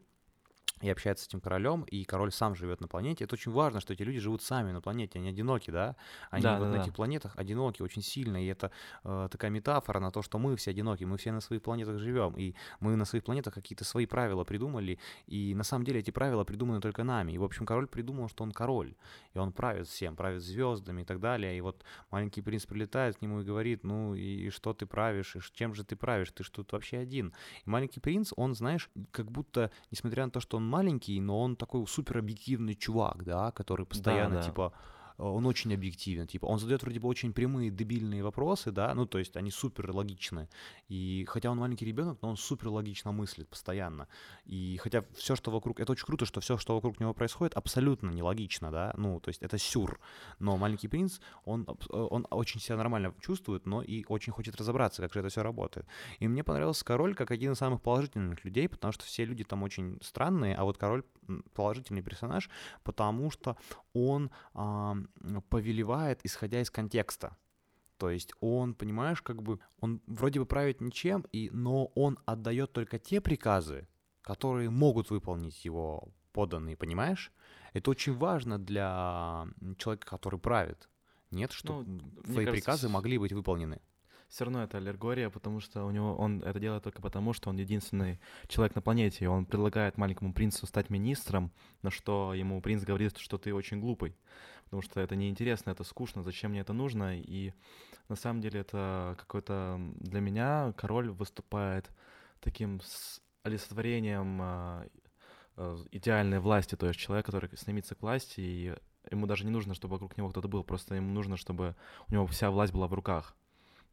и 0.84 0.90
общается 0.90 1.24
с 1.24 1.28
этим 1.28 1.40
королем, 1.40 1.84
и 1.84 2.04
король 2.04 2.32
сам 2.32 2.56
живет 2.56 2.82
на 2.82 2.88
планете. 2.88 3.24
Это 3.24 3.36
очень 3.36 3.52
важно, 3.52 3.80
что 3.80 3.94
эти 3.94 4.04
люди 4.04 4.20
живут 4.20 4.42
сами 4.42 4.72
на 4.72 4.82
планете, 4.82 5.18
они 5.18 5.30
одиноки, 5.30 5.72
да? 5.72 5.96
Они 6.30 6.44
да, 6.44 6.60
вот 6.60 6.66
да, 6.66 6.72
на 6.72 6.78
да. 6.78 6.84
этих 6.84 6.94
планетах 6.94 7.38
одиноки 7.38 7.82
очень 7.82 8.02
сильно, 8.02 8.44
и 8.44 8.48
это 8.48 8.70
э, 9.06 9.30
такая 9.32 9.50
метафора 9.50 10.00
на 10.00 10.12
то, 10.12 10.22
что 10.22 10.38
мы 10.38 10.58
все 10.58 10.72
одиноки, 10.72 11.06
мы 11.06 11.18
все 11.18 11.32
на 11.32 11.40
своих 11.40 11.62
планетах 11.62 12.00
живем, 12.00 12.34
и 12.38 12.54
мы 12.82 12.98
на 12.98 13.06
своих 13.06 13.24
планетах 13.24 13.54
какие-то 13.54 13.86
свои 13.86 14.06
правила 14.06 14.44
придумали, 14.44 15.00
и 15.26 15.56
на 15.56 15.64
самом 15.64 15.86
деле 15.86 16.02
эти 16.02 16.12
правила 16.12 16.44
придуманы 16.44 16.82
только 16.82 17.04
нами. 17.04 17.32
И, 17.32 17.38
в 17.38 17.44
общем, 17.44 17.66
король 17.66 17.88
придумал, 17.88 18.28
что 18.28 18.44
он 18.44 18.52
король, 18.52 18.94
и 19.34 19.40
он 19.40 19.54
правит 19.54 19.88
всем, 19.88 20.18
правит 20.18 20.42
звездами 20.42 21.04
и 21.04 21.06
так 21.06 21.22
далее. 21.22 21.58
И 21.58 21.62
вот 21.62 21.84
маленький 22.12 22.42
принц 22.42 22.66
прилетает 22.66 23.18
к 23.18 23.22
нему 23.22 23.40
и 23.40 23.46
говорит, 23.46 23.86
ну 23.86 24.16
и 24.16 24.50
что 24.50 24.74
ты 24.74 24.86
правишь, 24.86 25.38
и 25.38 25.40
чем 25.54 25.74
же 25.74 25.86
ты 25.86 25.96
правишь, 25.96 26.32
ты 26.32 26.44
ж 26.44 26.50
тут 26.50 26.74
вообще 26.74 26.98
один. 26.98 27.34
И 27.66 27.70
маленький 27.70 28.02
принц, 28.02 28.34
он, 28.36 28.54
знаешь, 28.54 28.90
как 29.12 29.32
будто, 29.32 29.72
несмотря 29.90 30.26
на 30.26 30.32
то, 30.32 30.42
что 30.42 30.58
он 30.58 30.73
маленький, 30.74 31.22
но 31.22 31.42
он 31.42 31.56
такой 31.56 31.86
супер 31.88 32.18
объективный 32.18 32.76
чувак, 32.76 33.24
да, 33.24 33.52
который 33.52 33.86
постоянно, 33.86 34.36
Да, 34.36 34.42
да. 34.42 34.48
типа, 34.48 34.72
он 35.18 35.46
очень 35.46 35.74
объективен, 35.74 36.28
типа, 36.28 36.46
он 36.46 36.60
задает 36.60 36.84
вроде 36.84 37.00
бы 37.00 37.08
очень 37.08 37.34
прямые, 37.34 37.70
дебильные 37.70 38.24
вопросы, 38.24 38.72
да, 38.72 38.94
ну, 38.94 39.06
то 39.06 39.20
есть 39.20 39.36
они 39.36 39.52
супер 39.52 39.92
логичны, 39.92 40.50
и 40.90 41.26
хотя 41.28 41.52
он 41.52 41.58
маленький 41.58 41.86
ребенок, 41.86 42.20
но 42.22 42.30
он 42.30 42.38
супер 42.38 42.70
логично 42.70 43.12
мыслит 43.12 43.48
постоянно, 43.50 44.08
и 44.46 44.78
хотя 44.82 45.04
все, 45.16 45.36
что 45.36 45.52
вокруг, 45.52 45.80
это 45.80 45.92
очень 45.92 46.06
круто, 46.06 46.26
что 46.26 46.42
все, 46.42 46.58
что 46.58 46.76
вокруг 46.76 47.00
него 47.00 47.14
происходит, 47.14 47.54
абсолютно 47.56 48.10
нелогично, 48.10 48.72
да, 48.72 48.94
ну, 48.98 49.20
то 49.20 49.30
есть 49.30 49.42
это 49.42 49.58
сюр, 49.58 50.00
но 50.40 50.58
маленький 50.58 50.88
принц, 50.88 51.20
он, 51.46 51.68
он 51.90 52.28
очень 52.30 52.60
себя 52.60 52.78
нормально 52.78 53.14
чувствует, 53.22 53.66
но 53.66 53.82
и 53.82 54.06
очень 54.08 54.34
хочет 54.34 54.56
разобраться, 54.56 55.02
как 55.02 55.14
же 55.14 55.20
это 55.20 55.30
все 55.30 55.44
работает. 55.44 55.86
И 56.20 56.28
мне 56.28 56.44
понравился 56.44 56.86
король 56.86 57.16
как 57.16 57.32
один 57.32 57.54
из 57.54 57.58
самых 57.58 57.82
положительных 57.82 58.44
людей, 58.46 58.68
потому 58.68 58.92
что 58.92 59.06
все 59.06 59.26
люди 59.26 59.44
там 59.44 59.64
очень 59.64 60.00
странные, 60.02 60.56
а 60.56 60.64
вот 60.64 60.78
король 60.78 61.04
положительный 61.54 62.02
персонаж, 62.02 62.50
потому 62.84 63.32
что 63.32 63.58
он 63.94 64.32
а, 64.54 64.96
повелевает, 65.50 66.20
исходя 66.24 66.62
из 66.62 66.70
контекста. 66.70 67.38
То 67.98 68.10
есть 68.10 68.34
он, 68.40 68.74
понимаешь, 68.74 69.22
как 69.22 69.42
бы, 69.42 69.60
он 69.80 70.02
вроде 70.08 70.40
бы 70.40 70.46
правит 70.46 70.82
ничем, 70.82 71.26
и, 71.32 71.50
но 71.54 71.86
он 71.96 72.20
отдает 72.26 72.74
только 72.74 73.00
те 73.00 73.22
приказы, 73.22 73.88
которые 74.22 74.70
могут 74.70 75.10
выполнить 75.10 75.64
его 75.64 76.10
подданные, 76.32 76.76
понимаешь? 76.76 77.32
Это 77.74 77.92
очень 77.92 78.14
важно 78.14 78.60
для 78.60 79.48
человека, 79.78 80.08
который 80.08 80.40
правит. 80.40 80.90
Нет, 81.32 81.52
что 81.52 81.84
ну, 81.84 82.00
твои 82.24 82.46
кажется, 82.46 82.52
приказы 82.52 82.90
могли 82.90 83.18
быть 83.18 83.32
выполнены 83.32 83.82
все 84.34 84.46
равно 84.46 84.64
это 84.64 84.80
аллегория, 84.80 85.30
потому 85.30 85.60
что 85.60 85.86
у 85.86 85.92
него 85.92 86.16
он 86.16 86.42
это 86.42 86.60
делает 86.60 86.84
только 86.84 87.04
потому, 87.04 87.34
что 87.34 87.52
он 87.52 87.58
единственный 87.58 88.20
человек 88.48 88.74
на 88.74 88.82
планете, 88.82 89.26
и 89.26 89.28
он 89.28 89.46
предлагает 89.46 89.96
маленькому 90.00 90.34
принцу 90.34 90.66
стать 90.66 90.90
министром, 90.90 91.52
на 91.84 91.92
что 91.92 92.34
ему 92.34 92.60
принц 92.60 92.82
говорит, 92.84 93.16
что 93.20 93.38
ты 93.38 93.54
очень 93.54 93.80
глупый, 93.80 94.18
потому 94.64 94.82
что 94.82 95.02
это 95.02 95.16
неинтересно, 95.16 95.70
это 95.70 95.84
скучно, 95.84 96.24
зачем 96.24 96.50
мне 96.50 96.62
это 96.62 96.74
нужно, 96.74 97.16
и 97.16 97.54
на 98.10 98.16
самом 98.16 98.42
деле 98.42 98.62
это 98.62 99.16
какой-то 99.20 99.80
для 100.00 100.20
меня 100.20 100.74
король 100.78 101.12
выступает 101.12 101.92
таким 102.40 102.82
олицетворением 103.44 104.40
а, 104.42 104.88
э, 105.58 105.78
идеальной 105.92 106.40
власти, 106.40 106.74
то 106.74 106.88
есть 106.88 107.00
человек, 107.00 107.28
который 107.28 107.56
стремится 107.56 107.94
к 107.94 108.02
власти, 108.02 108.42
и 108.42 108.76
ему 109.12 109.28
даже 109.28 109.46
не 109.46 109.52
нужно, 109.52 109.76
чтобы 109.76 109.92
вокруг 109.92 110.18
него 110.18 110.30
кто-то 110.30 110.48
был, 110.48 110.64
просто 110.64 110.96
ему 110.96 111.14
нужно, 111.14 111.38
чтобы 111.38 111.76
у 112.08 112.14
него 112.14 112.26
вся 112.26 112.50
власть 112.50 112.74
была 112.74 112.88
в 112.88 112.94
руках. 112.96 113.36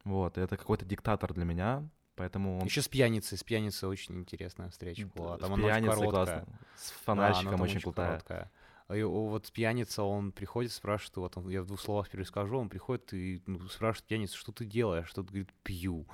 Вот, 0.03 0.37
это 0.37 0.57
какой-то 0.57 0.85
диктатор 0.85 1.33
для 1.33 1.45
меня, 1.45 1.87
поэтому... 2.15 2.59
Он... 2.59 2.65
Еще 2.65 2.81
с 2.81 2.87
пьяницей, 2.87 3.37
с 3.37 3.43
пьяницей 3.43 3.87
очень 3.87 4.19
интересная 4.19 4.69
встреча 4.69 5.07
была. 5.15 5.37
Там 5.37 5.55
с 5.55 5.59
пьяницей 5.59 6.09
классно, 6.09 6.45
с 6.75 6.91
фонарщиком 7.05 7.57
да, 7.57 7.63
очень, 7.63 7.75
очень 7.75 7.81
крутая. 7.81 8.07
Короткая. 8.07 8.51
И 8.93 9.03
вот 9.03 9.49
пьяница, 9.51 10.03
он 10.03 10.31
приходит, 10.31 10.71
спрашивает, 10.71 11.15
вот 11.17 11.37
он, 11.37 11.49
я 11.49 11.61
в 11.61 11.65
двух 11.65 11.79
словах 11.79 12.09
перескажу, 12.09 12.57
он 12.57 12.67
приходит 12.67 13.13
и 13.13 13.41
ну, 13.45 13.59
спрашивает 13.69 14.05
пьяницу, 14.07 14.37
что 14.37 14.51
ты 14.51 14.65
делаешь? 14.65 15.07
Что 15.07 15.23
ты 15.23 15.29
говорит, 15.29 15.53
пью. 15.63 16.07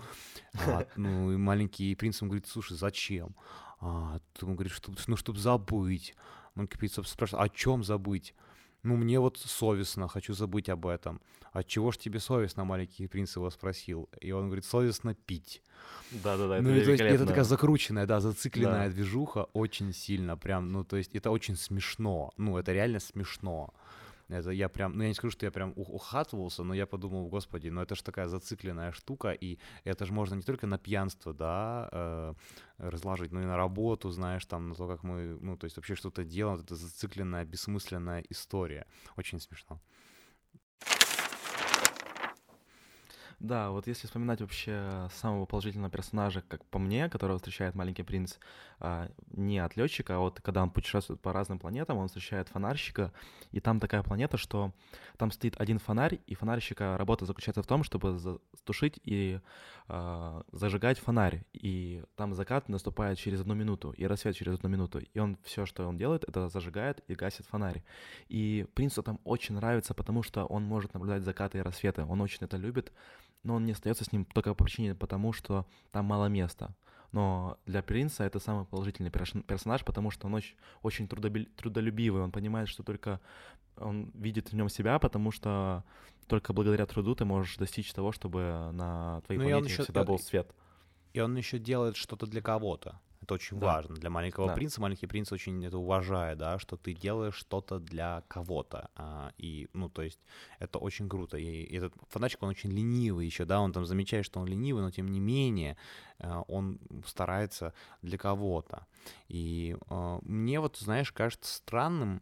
А, 0.54 0.86
ну, 0.95 1.32
и 1.32 1.38
маленький 1.38 1.95
принц 1.95 2.21
ему 2.21 2.30
говорит, 2.30 2.47
слушай, 2.47 2.78
зачем? 2.78 3.36
А, 3.80 4.19
он 4.41 4.54
говорит, 4.54 4.71
что, 4.71 4.93
ну, 5.08 5.15
чтобы 5.15 5.39
забыть. 5.39 6.15
Маленький 6.54 6.78
принц 6.78 7.00
спрашивает, 7.08 7.52
о 7.52 7.56
чем 7.56 7.84
забыть? 7.84 8.36
Ну, 8.84 8.96
мне 8.96 9.20
вот 9.20 9.38
совестно, 9.38 10.08
хочу 10.08 10.34
забыть 10.34 10.70
об 10.70 10.86
этом. 10.88 11.22
От 11.52 11.68
чего 11.68 11.92
ж 11.92 11.98
тебе 11.98 12.20
совестно, 12.20 12.63
маленький 12.66 13.08
принц 13.08 13.36
его 13.36 13.50
спросил. 13.50 14.10
И 14.22 14.32
он 14.32 14.46
говорит, 14.48 14.66
совестно 14.66 15.13
пить. 15.13 15.62
Да-да-да, 16.12 16.62
ну, 16.62 16.70
это, 16.70 16.86
то 16.86 16.92
есть, 16.92 17.04
это 17.04 17.26
такая 17.26 17.44
закрученная, 17.44 18.06
да, 18.06 18.20
зацикленная 18.20 18.88
да. 18.88 18.94
движуха 18.94 19.48
очень 19.54 19.94
сильно, 19.94 20.38
прям, 20.38 20.72
ну, 20.72 20.84
то 20.84 20.96
есть 20.96 21.16
это 21.16 21.32
очень 21.32 21.56
смешно. 21.56 22.32
Ну, 22.38 22.58
это 22.58 22.72
реально 22.72 23.00
смешно. 23.00 23.74
Это 24.30 24.52
я 24.52 24.70
прям, 24.70 24.94
ну 24.94 25.04
я 25.04 25.10
не 25.10 25.13
скажу, 25.13 25.32
что 25.32 25.46
я 25.46 25.52
прям 25.52 25.74
ухатывался, 25.76 26.63
но 26.63 26.74
я 26.74 26.86
подумал, 26.86 27.28
господи, 27.30 27.70
ну 27.70 27.82
это 27.82 27.96
же 27.96 28.04
такая 28.04 28.28
зацикленная 28.28 28.92
штука, 28.92 29.32
и 29.32 29.58
это 29.86 30.06
же 30.06 30.13
можно 30.13 30.36
не 30.36 30.42
только 30.42 30.68
на 30.68 30.78
пьянство, 30.78 31.34
да, 31.34 31.90
э, 31.92 32.34
разложить, 32.78 33.32
но 33.32 33.42
и 33.42 33.46
на 33.46 33.58
работу, 33.58 34.10
знаешь, 34.10 34.46
там, 34.46 34.70
на 34.70 34.76
то, 34.76 34.88
как 34.88 35.04
мы, 35.04 35.38
ну 35.42 35.58
то 35.58 35.66
есть 35.66 35.78
вообще 35.78 35.96
что-то 35.96 36.24
делаем, 36.24 36.60
это 36.60 36.76
зацикленная, 36.76 37.46
бессмысленная 37.46 38.24
история. 38.30 38.86
Очень 39.16 39.40
смешно. 39.40 39.80
Да, 43.39 43.69
вот 43.69 43.86
если 43.86 44.08
вспоминать 44.08 44.41
вообще 44.41 45.10
самого 45.13 45.45
положительного 45.45 45.91
персонажа, 45.91 46.41
как 46.47 46.65
по 46.65 46.80
мне, 46.80 47.08
которого 47.08 47.38
встречает 47.38 47.76
маленький 47.76 48.02
принц, 48.02 48.38
а, 48.80 49.10
не 49.32 49.60
от 49.60 49.76
летчика, 49.76 50.15
а 50.15 50.19
вот 50.19 50.41
когда 50.41 50.63
он 50.63 50.71
путешествует 50.71 51.21
по 51.21 51.34
разным 51.34 51.60
планетам, 51.60 51.97
он 51.97 52.08
встречает 52.08 52.50
фонарщика, 52.50 53.13
и 53.52 53.60
там 53.60 53.80
такая 53.80 54.02
планета, 54.02 54.38
что 54.38 54.73
там 55.17 55.30
стоит 55.30 55.56
один 55.62 55.78
фонарь, 55.78 56.19
и 56.26 56.34
фонарщика 56.34 56.97
работа 56.97 57.26
заключается 57.26 57.62
в 57.62 57.67
том, 57.67 57.84
чтобы 57.84 58.17
затушить 58.17 59.00
и 59.04 59.39
э, 59.88 60.41
зажигать 60.52 60.97
фонарь, 60.97 61.43
и 61.54 62.04
там 62.15 62.34
закат 62.34 62.69
наступает 62.69 63.19
через 63.19 63.41
одну 63.41 63.54
минуту, 63.54 63.91
и 63.91 64.06
рассвет 64.06 64.36
через 64.36 64.56
одну 64.56 64.69
минуту, 64.69 64.97
и 65.00 65.19
он 65.19 65.38
все, 65.43 65.67
что 65.67 65.88
он 65.88 65.95
делает, 65.95 66.23
это 66.23 66.50
зажигает 66.50 67.04
и 67.08 67.13
гасит 67.13 67.45
фонарь. 67.45 67.84
И 68.30 68.65
принцу 68.73 69.04
там 69.04 69.19
очень 69.26 69.54
нравится, 69.54 69.93
потому 69.93 70.23
что 70.23 70.45
он 70.45 70.63
может 70.63 70.95
наблюдать 70.95 71.21
закаты 71.21 71.60
и 71.60 71.62
рассветы, 71.62 72.04
он 72.04 72.19
очень 72.21 72.39
это 72.41 72.58
любит, 72.58 72.91
но 73.43 73.56
он 73.56 73.65
не 73.65 73.71
остается 73.71 74.04
с 74.04 74.12
ним 74.12 74.26
только 74.26 74.54
по 74.54 74.63
причине 74.63 74.95
потому, 74.95 75.34
что 75.34 75.65
там 75.91 76.06
мало 76.06 76.28
места. 76.28 76.76
Но 77.12 77.58
для 77.65 77.82
принца 77.82 78.23
это 78.23 78.39
самый 78.39 78.65
положительный 78.65 79.12
персонаж, 79.12 79.86
потому 79.86 80.12
что 80.12 80.28
он 80.28 80.34
очень, 80.36 80.56
очень 80.82 81.08
трудолюбивый, 81.08 82.21
он 82.21 82.32
понимает, 82.32 82.67
что 82.67 82.84
только 82.84 83.21
он 83.78 84.12
видит 84.13 84.52
в 84.52 84.56
нем 84.56 84.69
себя, 84.69 85.00
потому 85.00 85.32
что 85.32 85.84
только 86.28 86.52
благодаря 86.52 86.86
труду 86.86 87.15
ты 87.15 87.26
можешь 87.26 87.58
достичь 87.58 87.93
того, 87.93 88.12
чтобы 88.12 88.69
на 88.73 89.21
твоей 89.21 89.39
ну, 89.39 89.50
планете 89.50 89.84
всегда 89.84 90.04
был 90.04 90.19
свет. 90.19 90.54
И 91.13 91.19
он 91.19 91.36
еще 91.38 91.58
делает 91.58 91.95
что-то 91.95 92.28
для 92.28 92.41
кого-то. 92.41 93.00
Это 93.21 93.34
очень 93.34 93.60
да. 93.60 93.67
важно. 93.67 93.95
Для 93.95 94.10
маленького 94.10 94.47
да. 94.47 94.53
принца 94.53 94.82
маленький 94.82 95.08
принц 95.08 95.32
очень 95.32 95.65
это 95.65 95.77
уважает, 95.77 96.38
да, 96.38 96.60
что 96.60 96.77
ты 96.77 96.93
делаешь 96.93 97.36
что-то 97.36 97.80
для 97.80 98.23
кого-то. 98.27 98.89
А, 98.95 99.32
и, 99.38 99.67
ну, 99.73 99.89
то 99.89 100.01
есть, 100.01 100.19
это 100.60 100.80
очень 100.80 101.10
круто. 101.10 101.38
И 101.38 101.75
этот 101.75 101.93
фанатчик, 102.10 102.43
он 102.43 102.49
очень 102.49 102.71
ленивый 102.71 103.25
еще, 103.25 103.45
да, 103.45 103.60
он 103.60 103.73
там 103.73 103.86
замечает, 103.86 104.25
что 104.25 104.39
он 104.39 104.47
ленивый, 104.47 104.84
но 104.84 104.91
тем 104.91 105.08
не 105.08 105.19
менее 105.19 105.77
э, 106.19 106.43
он 106.47 106.80
старается 107.06 107.73
для 108.01 108.17
кого-то. 108.17 108.86
И 109.27 109.75
э, 109.89 110.19
мне 110.21 110.60
вот, 110.60 110.77
знаешь, 110.77 111.12
кажется 111.12 111.53
странным, 111.53 112.21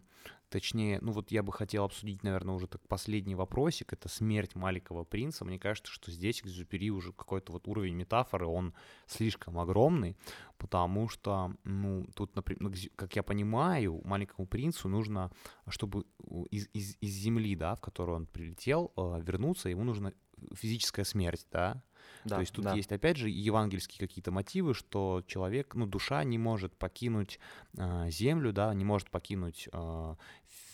Точнее, 0.56 1.00
ну 1.02 1.12
вот 1.12 1.32
я 1.32 1.44
бы 1.44 1.52
хотел 1.52 1.84
обсудить, 1.84 2.24
наверное, 2.24 2.56
уже 2.56 2.68
так 2.68 2.80
последний 2.88 3.36
вопросик, 3.36 3.92
это 3.92 4.08
смерть 4.08 4.56
маленького 4.56 5.04
принца. 5.04 5.44
Мне 5.44 5.60
кажется, 5.60 5.92
что 5.92 6.12
здесь 6.12 6.42
Экзюпери 6.42 6.92
уже 6.92 7.12
какой-то 7.12 7.52
вот 7.52 7.68
уровень 7.68 7.96
метафоры, 7.96 8.48
он 8.48 8.74
слишком 9.06 9.60
огромный, 9.60 10.16
потому 10.58 11.10
что, 11.10 11.52
ну, 11.66 12.08
тут, 12.16 12.38
например, 12.38 12.62
ну, 12.62 12.74
как 12.96 13.18
я 13.18 13.24
понимаю, 13.24 14.02
маленькому 14.06 14.48
принцу 14.48 14.88
нужно, 14.88 15.30
чтобы 15.68 16.06
из, 16.52 16.70
из, 16.72 16.96
из 17.02 17.10
земли, 17.10 17.58
да, 17.58 17.76
в 17.76 17.82
которую 17.82 18.16
он 18.16 18.26
прилетел, 18.26 18.94
э, 18.96 19.20
вернуться, 19.22 19.68
ему 19.68 19.84
нужна 19.84 20.14
физическая 20.54 21.04
смерть, 21.04 21.46
да, 21.52 21.84
да, 22.26 22.36
То 22.38 22.42
есть 22.42 22.54
тут 22.54 22.66
да. 22.66 22.74
есть, 22.74 22.92
опять 22.92 23.18
же, 23.18 23.30
евангельские 23.30 24.08
какие-то 24.08 24.32
мотивы, 24.32 24.74
что 24.74 25.24
человек, 25.28 25.76
ну, 25.76 25.86
душа 25.86 26.24
не 26.24 26.40
может 26.40 26.76
покинуть 26.76 27.40
э, 27.78 28.10
землю, 28.10 28.52
да, 28.52 28.74
не 28.74 28.84
может 28.84 29.12
покинуть 29.12 29.70
э, 29.72 30.16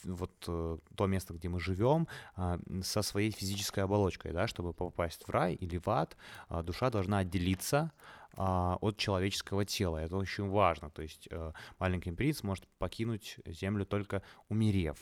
вот 0.06 0.32
э, 0.48 0.78
то 0.96 1.08
место, 1.08 1.34
где 1.34 1.50
мы 1.50 1.60
живем, 1.60 2.08
э, 2.38 2.58
со 2.84 3.02
своей 3.02 3.32
физической 3.32 3.82
оболочкой, 3.82 4.32
да, 4.32 4.48
чтобы 4.48 4.74
попасть 4.74 5.28
в 5.28 5.30
рай 5.30 5.56
или 5.56 5.78
в 5.78 5.90
ад, 5.90 6.16
э, 6.50 6.64
душа 6.64 6.90
должна 6.90 7.20
отделиться 7.20 7.92
от 8.38 8.96
человеческого 8.96 9.66
тела. 9.66 9.98
Это 9.98 10.16
очень 10.16 10.48
важно. 10.48 10.90
То 10.90 11.02
есть 11.02 11.28
э, 11.30 11.52
маленький 11.80 12.14
принц 12.14 12.44
может 12.44 12.66
покинуть 12.80 13.40
землю 13.46 13.86
только 13.86 14.24
умерев. 14.48 14.98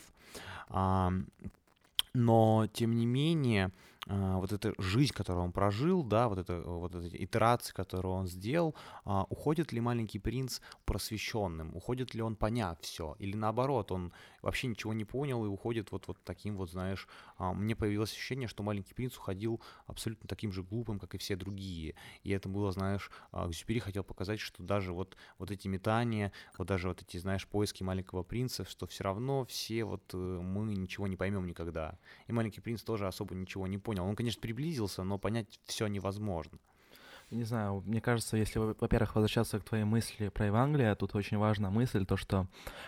Но, 2.12 2.66
тем 2.72 2.96
не 2.96 3.06
менее, 3.06 3.66
а, 3.66 3.70
вот 4.06 4.52
эта 4.52 4.72
жизнь, 4.78 5.12
которую 5.12 5.44
он 5.44 5.52
прожил, 5.52 6.02
да, 6.02 6.28
вот, 6.28 6.38
это, 6.38 6.60
вот 6.62 6.94
эти 6.94 7.22
итерации, 7.22 7.72
которые 7.72 8.12
он 8.12 8.26
сделал, 8.26 8.74
а, 9.04 9.26
уходит 9.28 9.72
ли 9.72 9.80
маленький 9.80 10.18
принц 10.18 10.60
просвещенным, 10.86 11.76
уходит 11.76 12.14
ли 12.14 12.22
он 12.22 12.34
поняв 12.34 12.80
все, 12.80 13.14
или 13.18 13.36
наоборот, 13.36 13.92
он 13.92 14.12
вообще 14.40 14.68
ничего 14.68 14.94
не 14.94 15.04
понял 15.04 15.44
и 15.44 15.48
уходит 15.48 15.92
вот, 15.92 16.08
вот 16.08 16.16
таким 16.24 16.56
вот, 16.56 16.70
знаешь, 16.70 17.06
а, 17.36 17.52
мне 17.52 17.76
появилось 17.76 18.12
ощущение, 18.12 18.48
что 18.48 18.62
маленький 18.62 18.94
принц 18.94 19.16
уходил 19.16 19.60
абсолютно 19.86 20.28
таким 20.28 20.50
же 20.50 20.62
глупым, 20.62 20.98
как 20.98 21.14
и 21.14 21.18
все 21.18 21.36
другие, 21.36 21.94
и 22.24 22.30
это 22.30 22.48
было, 22.48 22.72
знаешь, 22.72 23.10
Гзюпери 23.32 23.80
хотел 23.80 24.02
показать, 24.02 24.40
что 24.40 24.62
даже 24.62 24.92
вот, 24.92 25.16
вот 25.38 25.50
эти 25.50 25.68
метания, 25.68 26.32
вот 26.56 26.66
даже 26.66 26.88
вот 26.88 27.02
эти, 27.02 27.18
знаешь, 27.18 27.46
поиски 27.46 27.82
маленького 27.82 28.22
принца, 28.22 28.64
что 28.64 28.86
все 28.86 29.04
равно 29.04 29.44
все 29.44 29.84
вот 29.84 30.02
э, 30.14 30.16
мы 30.16 30.74
ничего 30.74 31.06
не 31.06 31.16
поймем 31.16 31.46
никогда, 31.46 31.98
и 32.26 32.32
маленький 32.32 32.62
принц 32.62 32.82
тоже 32.82 33.06
особо 33.06 33.34
ничего 33.34 33.66
не 33.66 33.76
понял 33.76 33.89
понял. 33.90 34.04
Он, 34.04 34.14
конечно, 34.14 34.40
приблизился, 34.40 35.02
но 35.02 35.18
понять 35.18 35.58
все 35.64 35.88
невозможно. 35.88 36.58
Не 37.32 37.44
знаю, 37.44 37.82
мне 37.86 38.00
кажется, 38.00 38.36
если, 38.36 38.58
во-первых, 38.60 39.14
возвращаться 39.16 39.58
к 39.58 39.64
твоей 39.64 39.84
мысли 39.84 40.28
про 40.28 40.46
Евангелие, 40.46 40.94
тут 40.94 41.14
очень 41.14 41.38
важна 41.38 41.70
мысль, 41.70 42.04
то, 42.06 42.16
что 42.16 42.46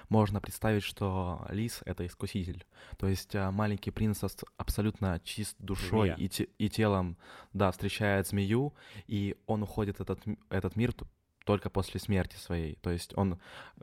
можно 0.09 0.41
представить, 0.41 0.85
что 0.85 1.47
лис— 1.51 1.83
это 1.87 2.05
искуситель. 2.07 2.65
То 2.99 3.09
есть 3.09 3.35
а, 3.35 3.51
маленький 3.51 3.91
принц 3.91 4.23
абсолютно 4.57 5.21
чист 5.25 5.57
душой 5.59 6.15
и, 6.17 6.29
те, 6.29 6.49
и 6.59 6.69
телом, 6.69 7.17
да, 7.53 7.71
встречает 7.71 8.29
змею, 8.29 8.73
и 9.09 9.37
он 9.47 9.63
уходит 9.63 10.01
этот, 10.01 10.21
этот 10.51 10.77
мир 10.77 10.93
только 11.45 11.71
после 11.71 11.99
смерти 12.01 12.37
своей. 12.37 12.77
То 12.77 12.91
есть 12.91 13.13
он 13.17 13.39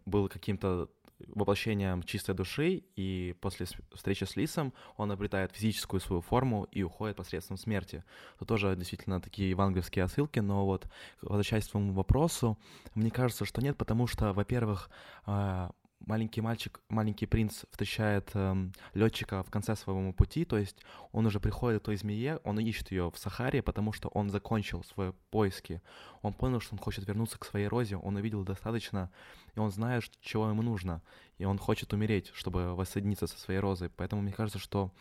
был 0.05 0.29
каким-то 0.29 0.89
воплощением 1.27 2.03
чистой 2.03 2.35
души, 2.35 2.83
и 2.95 3.35
после 3.41 3.67
встречи 3.93 4.23
с 4.23 4.35
Лисом 4.35 4.73
он 4.97 5.11
обретает 5.11 5.51
физическую 5.51 5.99
свою 5.99 6.21
форму 6.21 6.67
и 6.71 6.83
уходит 6.83 7.17
посредством 7.17 7.57
смерти. 7.57 8.03
Это 8.37 8.45
тоже 8.45 8.75
действительно 8.75 9.21
такие 9.21 9.49
евангельские 9.49 10.05
отсылки, 10.05 10.39
но 10.39 10.65
вот 10.65 10.87
возвращаясь 11.21 11.67
к 11.67 11.71
твоему 11.71 11.93
вопросу, 11.93 12.57
мне 12.95 13.11
кажется, 13.11 13.45
что 13.45 13.61
нет, 13.61 13.77
потому 13.77 14.07
что, 14.07 14.33
во-первых, 14.33 14.89
а, 15.25 15.71
маленький 15.99 16.41
мальчик, 16.41 16.81
маленький 16.89 17.25
принц 17.25 17.65
встречает 17.71 18.31
эм, 18.33 18.73
летчика 18.93 19.43
в 19.43 19.49
конце 19.49 19.75
своего 19.75 20.11
пути, 20.13 20.45
то 20.45 20.57
есть 20.57 20.77
он 21.11 21.25
уже 21.25 21.39
приходит 21.39 21.81
к 21.81 21.85
той 21.85 21.97
змее, 21.97 22.39
он 22.43 22.59
ищет 22.59 22.91
ее 22.91 23.11
в 23.11 23.17
Сахаре, 23.17 23.61
потому 23.61 23.93
что 23.93 24.09
он 24.09 24.29
закончил 24.29 24.83
свои 24.83 25.11
поиски. 25.29 25.81
Он 26.21 26.33
понял, 26.33 26.59
что 26.59 26.75
он 26.75 26.79
хочет 26.79 27.07
вернуться 27.07 27.37
к 27.37 27.45
своей 27.45 27.67
розе, 27.67 27.97
он 27.97 28.15
увидел 28.15 28.43
достаточно, 28.43 29.11
и 29.55 29.59
он 29.59 29.71
знает, 29.71 30.03
чего 30.21 30.49
ему 30.49 30.61
нужно, 30.61 31.01
и 31.37 31.45
он 31.45 31.57
хочет 31.57 31.93
умереть, 31.93 32.31
чтобы 32.33 32.75
воссоединиться 32.75 33.27
со 33.27 33.37
своей 33.37 33.59
розой. 33.59 33.89
Поэтому 33.89 34.21
мне 34.21 34.33
кажется, 34.33 34.59
что 34.59 34.91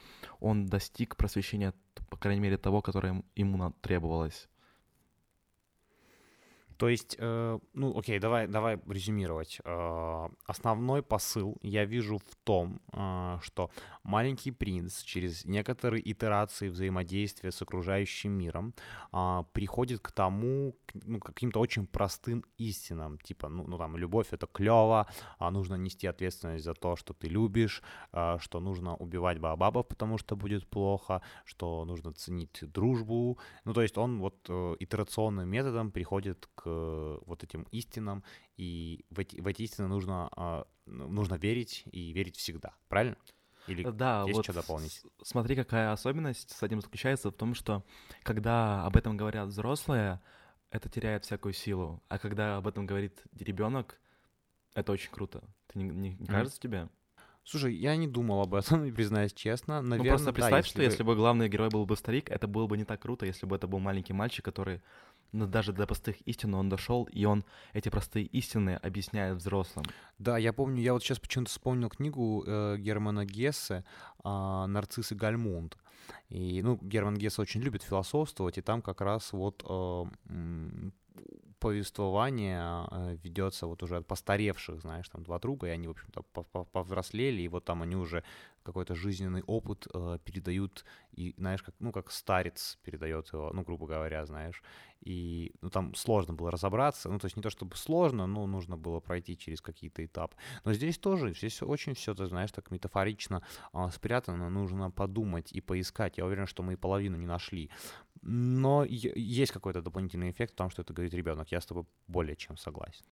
он 0.41 0.67
достиг 0.67 1.17
просвещения, 1.17 1.75
по 2.11 2.17
крайней 2.17 2.41
мере, 2.41 2.57
того, 2.57 2.83
которое 2.83 3.23
ему 3.35 3.73
требовалось. 3.81 4.49
То 6.79 6.89
есть, 6.89 7.17
э, 7.19 7.59
ну, 7.75 7.99
окей, 7.99 8.21
давай, 8.21 8.47
давай 8.47 8.79
резюмировать. 8.89 9.61
Э, 9.65 10.29
основной 10.47 11.03
посыл 11.03 11.57
я 11.63 11.85
вижу 11.85 12.19
в 12.19 12.37
том, 12.45 12.81
э, 12.93 13.39
что 13.43 13.71
маленький 14.05 14.53
принц 14.53 15.03
через 15.03 15.45
некоторые 15.45 16.01
итерации 16.09 16.69
взаимодействия 16.69 17.51
с 17.51 17.63
окружающим 17.63 18.33
миром 18.33 18.75
э, 19.13 19.43
приходит 19.53 20.01
к 20.01 20.13
тому, 20.13 20.77
ну, 20.95 21.19
каким-то 21.19 21.59
очень 21.59 21.87
простым 21.87 22.45
истинам, 22.59 23.19
типа, 23.19 23.49
ну, 23.49 23.65
ну 23.67 23.77
там, 23.77 23.97
любовь 23.97 24.29
это 24.31 24.47
клево, 24.47 25.09
а 25.39 25.51
нужно 25.51 25.75
нести 25.75 26.07
ответственность 26.07 26.65
за 26.65 26.75
то, 26.75 26.95
что 26.95 27.13
ты 27.13 27.29
любишь, 27.29 27.83
э, 28.13 28.39
что 28.41 28.61
нужно 28.61 28.95
убивать 28.97 29.41
бабабов, 29.41 29.89
потому 29.89 30.19
что 30.19 30.37
будет 30.37 30.71
плохо, 30.71 31.23
что 31.45 31.85
нужно 31.85 32.13
ценить 32.13 32.63
дружбу. 32.73 33.37
Ну, 33.65 33.75
то 33.75 33.83
есть 33.83 33.99
он 33.99 34.21
вот 34.21 34.37
э, 34.49 34.77
итерационным 34.79 35.49
методом 35.49 35.91
приходит 35.91 36.49
к 36.55 36.68
вот 37.27 37.45
этим 37.45 37.67
истинам, 37.71 38.23
и 38.57 39.05
в 39.11 39.19
эти, 39.19 39.41
в 39.41 39.47
эти 39.47 39.63
истины 39.63 39.89
нужно, 39.89 40.29
а, 40.37 40.67
нужно 40.87 41.35
верить 41.35 41.85
и 41.93 42.13
верить 42.13 42.37
всегда, 42.37 42.75
правильно? 42.89 43.17
Или 43.67 43.83
да, 43.91 44.23
есть 44.23 44.37
вот 44.37 44.45
что 44.45 44.55
дополнить? 44.55 45.03
Смотри, 45.23 45.55
какая 45.55 45.93
особенность 45.93 46.51
с 46.51 46.63
этим 46.63 46.81
заключается 46.81 47.31
в 47.31 47.35
том, 47.35 47.55
что 47.55 47.85
когда 48.23 48.85
об 48.87 48.97
этом 48.97 49.17
говорят 49.17 49.49
взрослые, 49.49 50.21
это 50.71 50.89
теряет 50.89 51.25
всякую 51.25 51.53
силу, 51.53 52.03
а 52.09 52.19
когда 52.19 52.57
об 52.57 52.67
этом 52.67 52.87
говорит 52.87 53.23
ребенок, 53.39 54.01
это 54.75 54.93
очень 54.93 55.11
круто. 55.11 55.43
Ты 55.67 55.79
не, 55.79 55.85
не, 55.85 56.15
не 56.15 56.27
кажется 56.27 56.59
mm. 56.59 56.63
тебе? 56.63 56.89
Слушай, 57.51 57.77
я 57.77 57.97
не 57.97 58.07
думал 58.07 58.43
об 58.43 58.55
этом, 58.55 58.93
признаюсь 58.95 59.33
честно. 59.33 59.81
Наверное, 59.81 59.99
ну 59.99 60.05
просто 60.05 60.33
представь, 60.35 60.51
да, 60.51 60.59
если 60.59 60.69
что 60.71 60.79
вы... 60.79 60.85
если 60.85 61.03
бы 61.03 61.17
главный 61.17 61.49
герой 61.49 61.71
был 61.71 61.87
бы 61.87 61.97
старик, 61.97 62.31
это 62.31 62.47
было 62.47 62.67
бы 62.67 62.77
не 62.77 62.85
так 62.85 63.01
круто, 63.01 63.25
если 63.25 63.47
бы 63.47 63.57
это 63.57 63.67
был 63.67 63.79
маленький 63.79 64.13
мальчик, 64.13 64.45
который 64.45 64.83
но 65.33 65.47
даже 65.47 65.73
до 65.73 65.87
простых 65.87 66.21
истин 66.23 66.55
он 66.55 66.69
дошел, 66.69 67.05
и 67.05 67.25
он 67.25 67.45
эти 67.73 67.89
простые 67.89 68.27
истины 68.27 68.79
объясняет 68.83 69.37
взрослым. 69.37 69.85
Да, 70.19 70.39
я 70.39 70.53
помню, 70.53 70.83
я 70.83 70.93
вот 70.93 71.03
сейчас 71.03 71.21
почему-то 71.21 71.51
вспомнил 71.51 71.89
книгу 71.89 72.45
э, 72.47 72.77
Германа 72.79 73.27
Гессе 73.27 73.85
э, 74.25 74.67
«Нарцисс 74.67 75.13
и 75.13 75.15
Гальмунд». 75.15 75.77
И, 76.31 76.63
ну, 76.63 76.79
Герман 76.81 77.17
Гессе 77.17 77.43
очень 77.43 77.61
любит 77.61 77.83
философствовать, 77.83 78.57
и 78.57 78.63
там 78.63 78.81
как 78.81 79.03
раз 79.03 79.33
вот 79.33 79.63
э, 79.69 80.05
повествование 81.59 82.87
э, 82.91 83.17
ведется 83.23 83.67
вот 83.67 83.83
уже 83.83 83.97
от 83.97 84.07
постаревших, 84.07 84.81
знаешь, 84.81 85.09
там 85.09 85.23
два 85.23 85.39
друга, 85.39 85.69
и 85.69 85.71
они, 85.71 85.89
в 85.89 85.93
общем-то, 85.93 86.23
повзрослели, 86.73 87.43
и 87.43 87.49
вот 87.49 87.65
там 87.65 87.83
они 87.83 87.97
уже 87.97 88.23
какой-то 88.63 88.95
жизненный 88.95 89.43
опыт 89.47 89.87
э, 89.95 90.19
передают, 90.25 90.85
и, 91.13 91.35
знаешь, 91.39 91.63
как, 91.63 91.75
ну, 91.79 91.91
как 91.91 92.11
старец 92.11 92.79
передает 92.85 93.33
его, 93.33 93.51
ну, 93.53 93.63
грубо 93.63 93.87
говоря, 93.87 94.27
знаешь, 94.27 94.63
и, 95.01 95.53
ну, 95.63 95.71
там 95.71 95.95
сложно 95.95 96.35
было 96.35 96.51
разобраться, 96.51 97.09
ну, 97.09 97.19
то 97.19 97.27
есть 97.27 97.37
не 97.37 97.43
то 97.43 97.51
чтобы 97.51 97.77
сложно, 97.77 98.27
но 98.27 98.47
нужно 98.47 98.77
было 98.77 99.01
пройти 99.01 99.39
через 99.39 99.61
какие-то 99.61 100.05
этапы. 100.05 100.37
Но 100.65 100.75
здесь 100.75 100.99
тоже, 100.99 101.33
здесь 101.35 101.63
очень 101.63 101.95
все, 101.95 102.15
ты 102.15 102.27
знаешь, 102.27 102.53
так 102.53 102.71
метафорично 102.71 103.43
э, 103.73 103.89
спрятано, 103.93 104.51
нужно 104.51 104.91
подумать 104.91 105.53
и 105.53 105.61
поискать. 105.61 106.19
Я 106.19 106.27
уверен, 106.27 106.47
что 106.47 106.63
мы 106.63 106.75
и 106.75 106.77
половину 106.77 107.17
не 107.17 107.27
нашли. 107.27 107.71
Но 108.23 108.85
есть 108.85 109.53
какой-то 109.53 109.83
дополнительный 109.83 110.31
эффект 110.31 110.53
в 110.53 110.57
том, 110.57 110.71
что 110.71 110.83
это 110.83 110.93
говорит 110.93 111.15
ребенок. 111.15 111.51
Я 111.53 111.61
с 111.61 111.67
тобой 111.67 111.85
более 112.07 112.37
чем 112.37 112.57
согласен. 112.57 113.05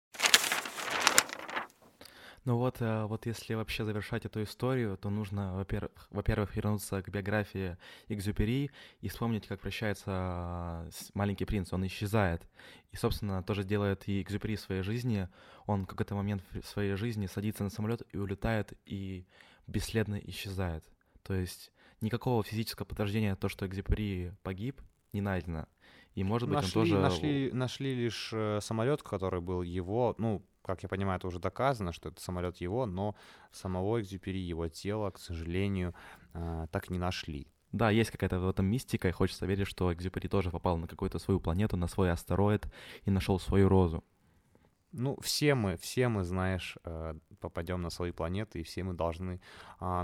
Ну 2.44 2.58
вот, 2.58 2.82
э, 2.82 3.06
вот 3.06 3.24
если 3.24 3.54
вообще 3.54 3.84
завершать 3.84 4.26
эту 4.26 4.42
историю, 4.42 4.98
то 4.98 5.08
нужно, 5.08 5.54
во-первых, 5.54 5.90
во-первых, 6.10 6.54
вернуться 6.54 7.00
к 7.00 7.08
биографии 7.08 7.78
Экзюпери 8.08 8.70
и 9.00 9.08
вспомнить, 9.08 9.46
как 9.46 9.60
прощается 9.60 10.86
маленький 11.14 11.46
принц. 11.46 11.72
Он 11.72 11.86
исчезает. 11.86 12.46
И, 12.92 12.96
собственно, 12.96 13.42
тоже 13.42 13.64
делает 13.64 14.06
и 14.08 14.20
Экзюпери 14.20 14.56
в 14.56 14.60
своей 14.60 14.82
жизни. 14.82 15.26
Он 15.64 15.84
в 15.84 15.86
какой-то 15.86 16.14
момент 16.14 16.42
в 16.52 16.66
своей 16.66 16.96
жизни 16.96 17.26
садится 17.26 17.64
на 17.64 17.70
самолет 17.70 18.02
и 18.12 18.18
улетает, 18.18 18.74
и 18.84 19.26
бесследно 19.66 20.16
исчезает. 20.16 20.84
То 21.22 21.32
есть 21.32 21.72
никакого 22.02 22.44
физического 22.44 22.84
подтверждения 22.84 23.36
то, 23.36 23.48
что 23.48 23.66
Экзюпери 23.66 24.34
погиб, 24.42 24.82
не 25.14 25.20
найдено. 25.20 25.66
И, 26.14 26.22
может 26.22 26.48
быть, 26.48 26.56
нашли, 26.56 26.80
он 26.80 26.88
тоже... 26.88 26.98
Нашли, 27.00 27.52
нашли 27.52 27.94
лишь 27.94 28.30
э, 28.32 28.60
самолет, 28.60 29.02
который 29.02 29.40
был 29.40 29.62
его, 29.62 30.14
ну, 30.18 30.44
как 30.62 30.82
я 30.82 30.88
понимаю, 30.88 31.18
это 31.18 31.26
уже 31.26 31.38
доказано, 31.38 31.92
что 31.92 32.08
это 32.08 32.20
самолет 32.20 32.58
его, 32.58 32.86
но 32.86 33.16
самого 33.52 34.00
Экзюпери, 34.00 34.38
его 34.38 34.68
тело, 34.68 35.10
к 35.10 35.18
сожалению, 35.18 35.94
э, 36.34 36.66
так 36.70 36.90
не 36.90 36.98
нашли. 36.98 37.48
Да, 37.72 37.90
есть 37.90 38.10
какая-то 38.10 38.38
в 38.38 38.48
этом 38.48 38.66
мистика, 38.66 39.08
и 39.08 39.12
хочется 39.12 39.46
верить, 39.46 39.66
что 39.66 39.92
Экзюпери 39.92 40.28
тоже 40.28 40.50
попал 40.50 40.78
на 40.78 40.86
какую-то 40.86 41.18
свою 41.18 41.40
планету, 41.40 41.76
на 41.76 41.88
свой 41.88 42.12
астероид 42.12 42.66
и 43.04 43.10
нашел 43.10 43.40
свою 43.40 43.68
розу. 43.68 44.04
Ну, 44.92 45.18
все 45.20 45.56
мы, 45.56 45.76
все 45.76 46.06
мы, 46.06 46.22
знаешь, 46.22 46.78
э, 46.84 47.14
попадем 47.40 47.82
на 47.82 47.90
свои 47.90 48.12
планеты, 48.12 48.60
и 48.60 48.62
все 48.62 48.84
мы 48.84 48.94
должны 48.94 49.40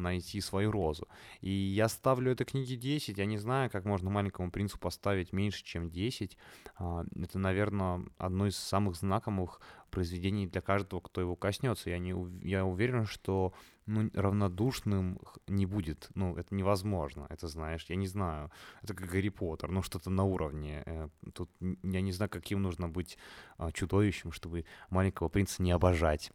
найти 0.00 0.40
свою 0.40 0.70
розу. 0.70 1.08
И 1.40 1.50
я 1.50 1.88
ставлю 1.88 2.32
этой 2.32 2.44
книге 2.44 2.76
10. 2.76 3.18
Я 3.18 3.26
не 3.26 3.38
знаю, 3.38 3.70
как 3.70 3.84
можно 3.84 4.10
маленькому 4.10 4.50
принцу 4.50 4.78
поставить 4.78 5.32
меньше, 5.32 5.64
чем 5.64 5.90
10. 5.90 6.36
А, 6.76 7.04
это, 7.16 7.38
наверное, 7.38 8.04
одно 8.18 8.46
из 8.46 8.56
самых 8.56 8.96
знаковых 8.96 9.60
произведений 9.90 10.46
для 10.46 10.60
каждого, 10.60 11.00
кто 11.00 11.20
его 11.20 11.36
коснется. 11.36 11.90
Я, 11.90 11.98
не, 11.98 12.14
я 12.46 12.64
уверен, 12.64 13.06
что 13.06 13.52
ну, 13.86 14.10
равнодушным 14.14 15.18
не 15.48 15.66
будет. 15.66 16.08
Ну, 16.14 16.36
это 16.36 16.54
невозможно. 16.54 17.26
Это, 17.28 17.48
знаешь, 17.48 17.86
я 17.88 17.96
не 17.96 18.06
знаю. 18.06 18.50
Это 18.82 18.94
как 18.94 19.08
Гарри 19.08 19.30
Поттер, 19.30 19.70
ну, 19.70 19.82
что-то 19.82 20.10
на 20.10 20.24
уровне. 20.24 20.82
Э, 20.86 21.08
тут 21.34 21.50
я 21.82 22.00
не 22.00 22.12
знаю, 22.12 22.30
каким 22.30 22.62
нужно 22.62 22.88
быть 22.88 23.18
а, 23.58 23.72
чудовищем, 23.72 24.32
чтобы 24.32 24.64
маленького 24.90 25.28
принца 25.28 25.62
не 25.62 25.72
обожать. 25.72 26.30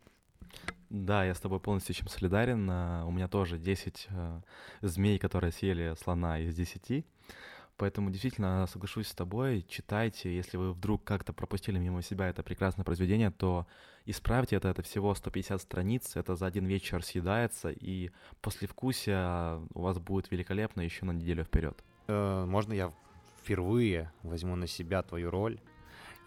Да, 0.89 1.25
я 1.25 1.33
с 1.33 1.39
тобой 1.39 1.59
полностью 1.59 1.95
чем 1.95 2.07
солидарен. 2.07 2.67
А, 2.69 3.05
у 3.05 3.11
меня 3.11 3.27
тоже 3.27 3.57
10 3.57 4.07
э, 4.09 4.41
змей, 4.81 5.17
которые 5.19 5.51
съели 5.51 5.95
слона 6.01 6.39
из 6.39 6.55
10. 6.55 7.05
Поэтому 7.77 8.09
действительно 8.09 8.65
соглашусь 8.67 9.07
с 9.07 9.13
тобой, 9.13 9.65
читайте, 9.67 10.33
если 10.33 10.55
вы 10.55 10.71
вдруг 10.71 11.03
как-то 11.03 11.33
пропустили 11.33 11.77
мимо 11.77 12.01
себя 12.01 12.29
это 12.29 12.41
прекрасное 12.41 12.85
произведение, 12.85 13.31
то 13.31 13.67
исправьте 14.05 14.55
это, 14.55 14.69
это 14.69 14.81
всего 14.81 15.13
150 15.13 15.61
страниц, 15.61 16.15
это 16.15 16.37
за 16.37 16.45
один 16.45 16.65
вечер 16.65 17.03
съедается, 17.03 17.71
и 17.71 18.11
после 18.39 18.69
вкусия 18.69 19.59
у 19.73 19.81
вас 19.81 19.99
будет 19.99 20.31
великолепно 20.31 20.81
еще 20.81 21.03
на 21.03 21.11
неделю 21.11 21.43
вперед. 21.43 21.83
Э, 22.07 22.45
можно 22.45 22.71
я 22.71 22.93
впервые 23.41 24.11
возьму 24.23 24.55
на 24.55 24.67
себя 24.67 25.03
твою 25.03 25.29
роль 25.29 25.59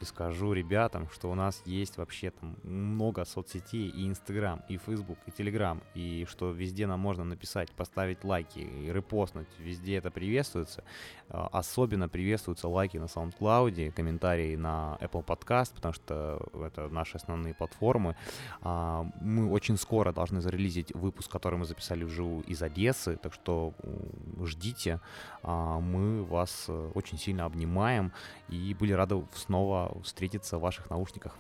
и 0.01 0.05
скажу 0.05 0.53
ребятам, 0.53 1.09
что 1.11 1.31
у 1.31 1.35
нас 1.35 1.63
есть 1.65 1.97
вообще 1.97 2.31
там 2.31 2.57
много 2.63 3.25
соцсетей, 3.25 3.89
и 3.89 4.07
Инстаграм, 4.09 4.63
и 4.69 4.77
Фейсбук, 4.77 5.19
и 5.27 5.31
Телеграм, 5.31 5.83
и 5.95 6.27
что 6.29 6.51
везде 6.51 6.87
нам 6.87 7.01
можно 7.01 7.25
написать, 7.25 7.71
поставить 7.73 8.25
лайки 8.25 8.61
и 8.61 8.93
репостнуть, 8.93 9.49
везде 9.59 9.97
это 9.97 10.11
приветствуется. 10.11 10.85
А, 11.29 11.49
особенно 11.53 12.09
приветствуются 12.09 12.69
лайки 12.69 12.97
на 12.99 13.05
SoundCloud, 13.05 13.93
комментарии 13.93 14.57
на 14.57 14.99
Apple 15.01 15.25
Podcast, 15.25 15.75
потому 15.75 15.95
что 15.95 16.41
это 16.55 16.89
наши 16.89 17.17
основные 17.17 17.55
платформы. 17.55 18.17
А, 18.63 19.07
мы 19.21 19.51
очень 19.51 19.77
скоро 19.77 20.13
должны 20.13 20.41
зарелизить 20.41 20.95
выпуск, 20.95 21.31
который 21.31 21.59
мы 21.59 21.65
записали 21.65 22.05
вживую 22.05 22.45
из 22.45 22.63
Одессы, 22.63 23.17
так 23.17 23.35
что 23.35 23.75
ждите. 24.45 25.01
А, 25.43 25.81
мы 25.81 26.25
вас 26.25 26.67
э, 26.69 26.91
очень 26.95 27.19
сильно 27.19 27.45
обнимаем 27.45 28.13
и 28.49 28.75
были 28.75 28.93
рады 28.93 29.25
снова 29.35 29.88
встретиться 30.03 30.59
в 30.59 30.63
ваших 30.63 30.91
наушниках. 30.91 31.37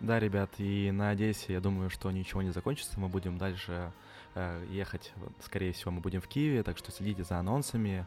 Да, 0.00 0.20
ребят, 0.20 0.50
и 0.58 0.90
на 0.90 1.10
Одессе, 1.10 1.54
я 1.54 1.60
думаю, 1.60 1.88
что 1.88 2.10
ничего 2.10 2.42
не 2.42 2.50
закончится. 2.50 3.00
Мы 3.00 3.08
будем 3.08 3.38
дальше 3.38 3.92
э, 4.34 4.66
ехать, 4.70 5.12
скорее 5.40 5.72
всего, 5.72 5.90
мы 5.90 6.00
будем 6.00 6.20
в 6.20 6.28
Киеве, 6.28 6.62
так 6.62 6.76
что 6.76 6.92
следите 6.92 7.24
за 7.24 7.38
анонсами. 7.38 8.06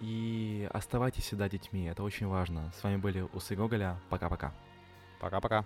И 0.00 0.68
оставайтесь 0.72 1.24
всегда 1.24 1.48
детьми, 1.48 1.84
это 1.84 2.02
очень 2.02 2.26
важно. 2.26 2.72
С 2.78 2.82
вами 2.82 2.96
были 2.96 3.26
Усы 3.32 3.56
Гоголя. 3.56 3.98
Пока-пока. 4.08 4.54
Пока-пока. 5.20 5.64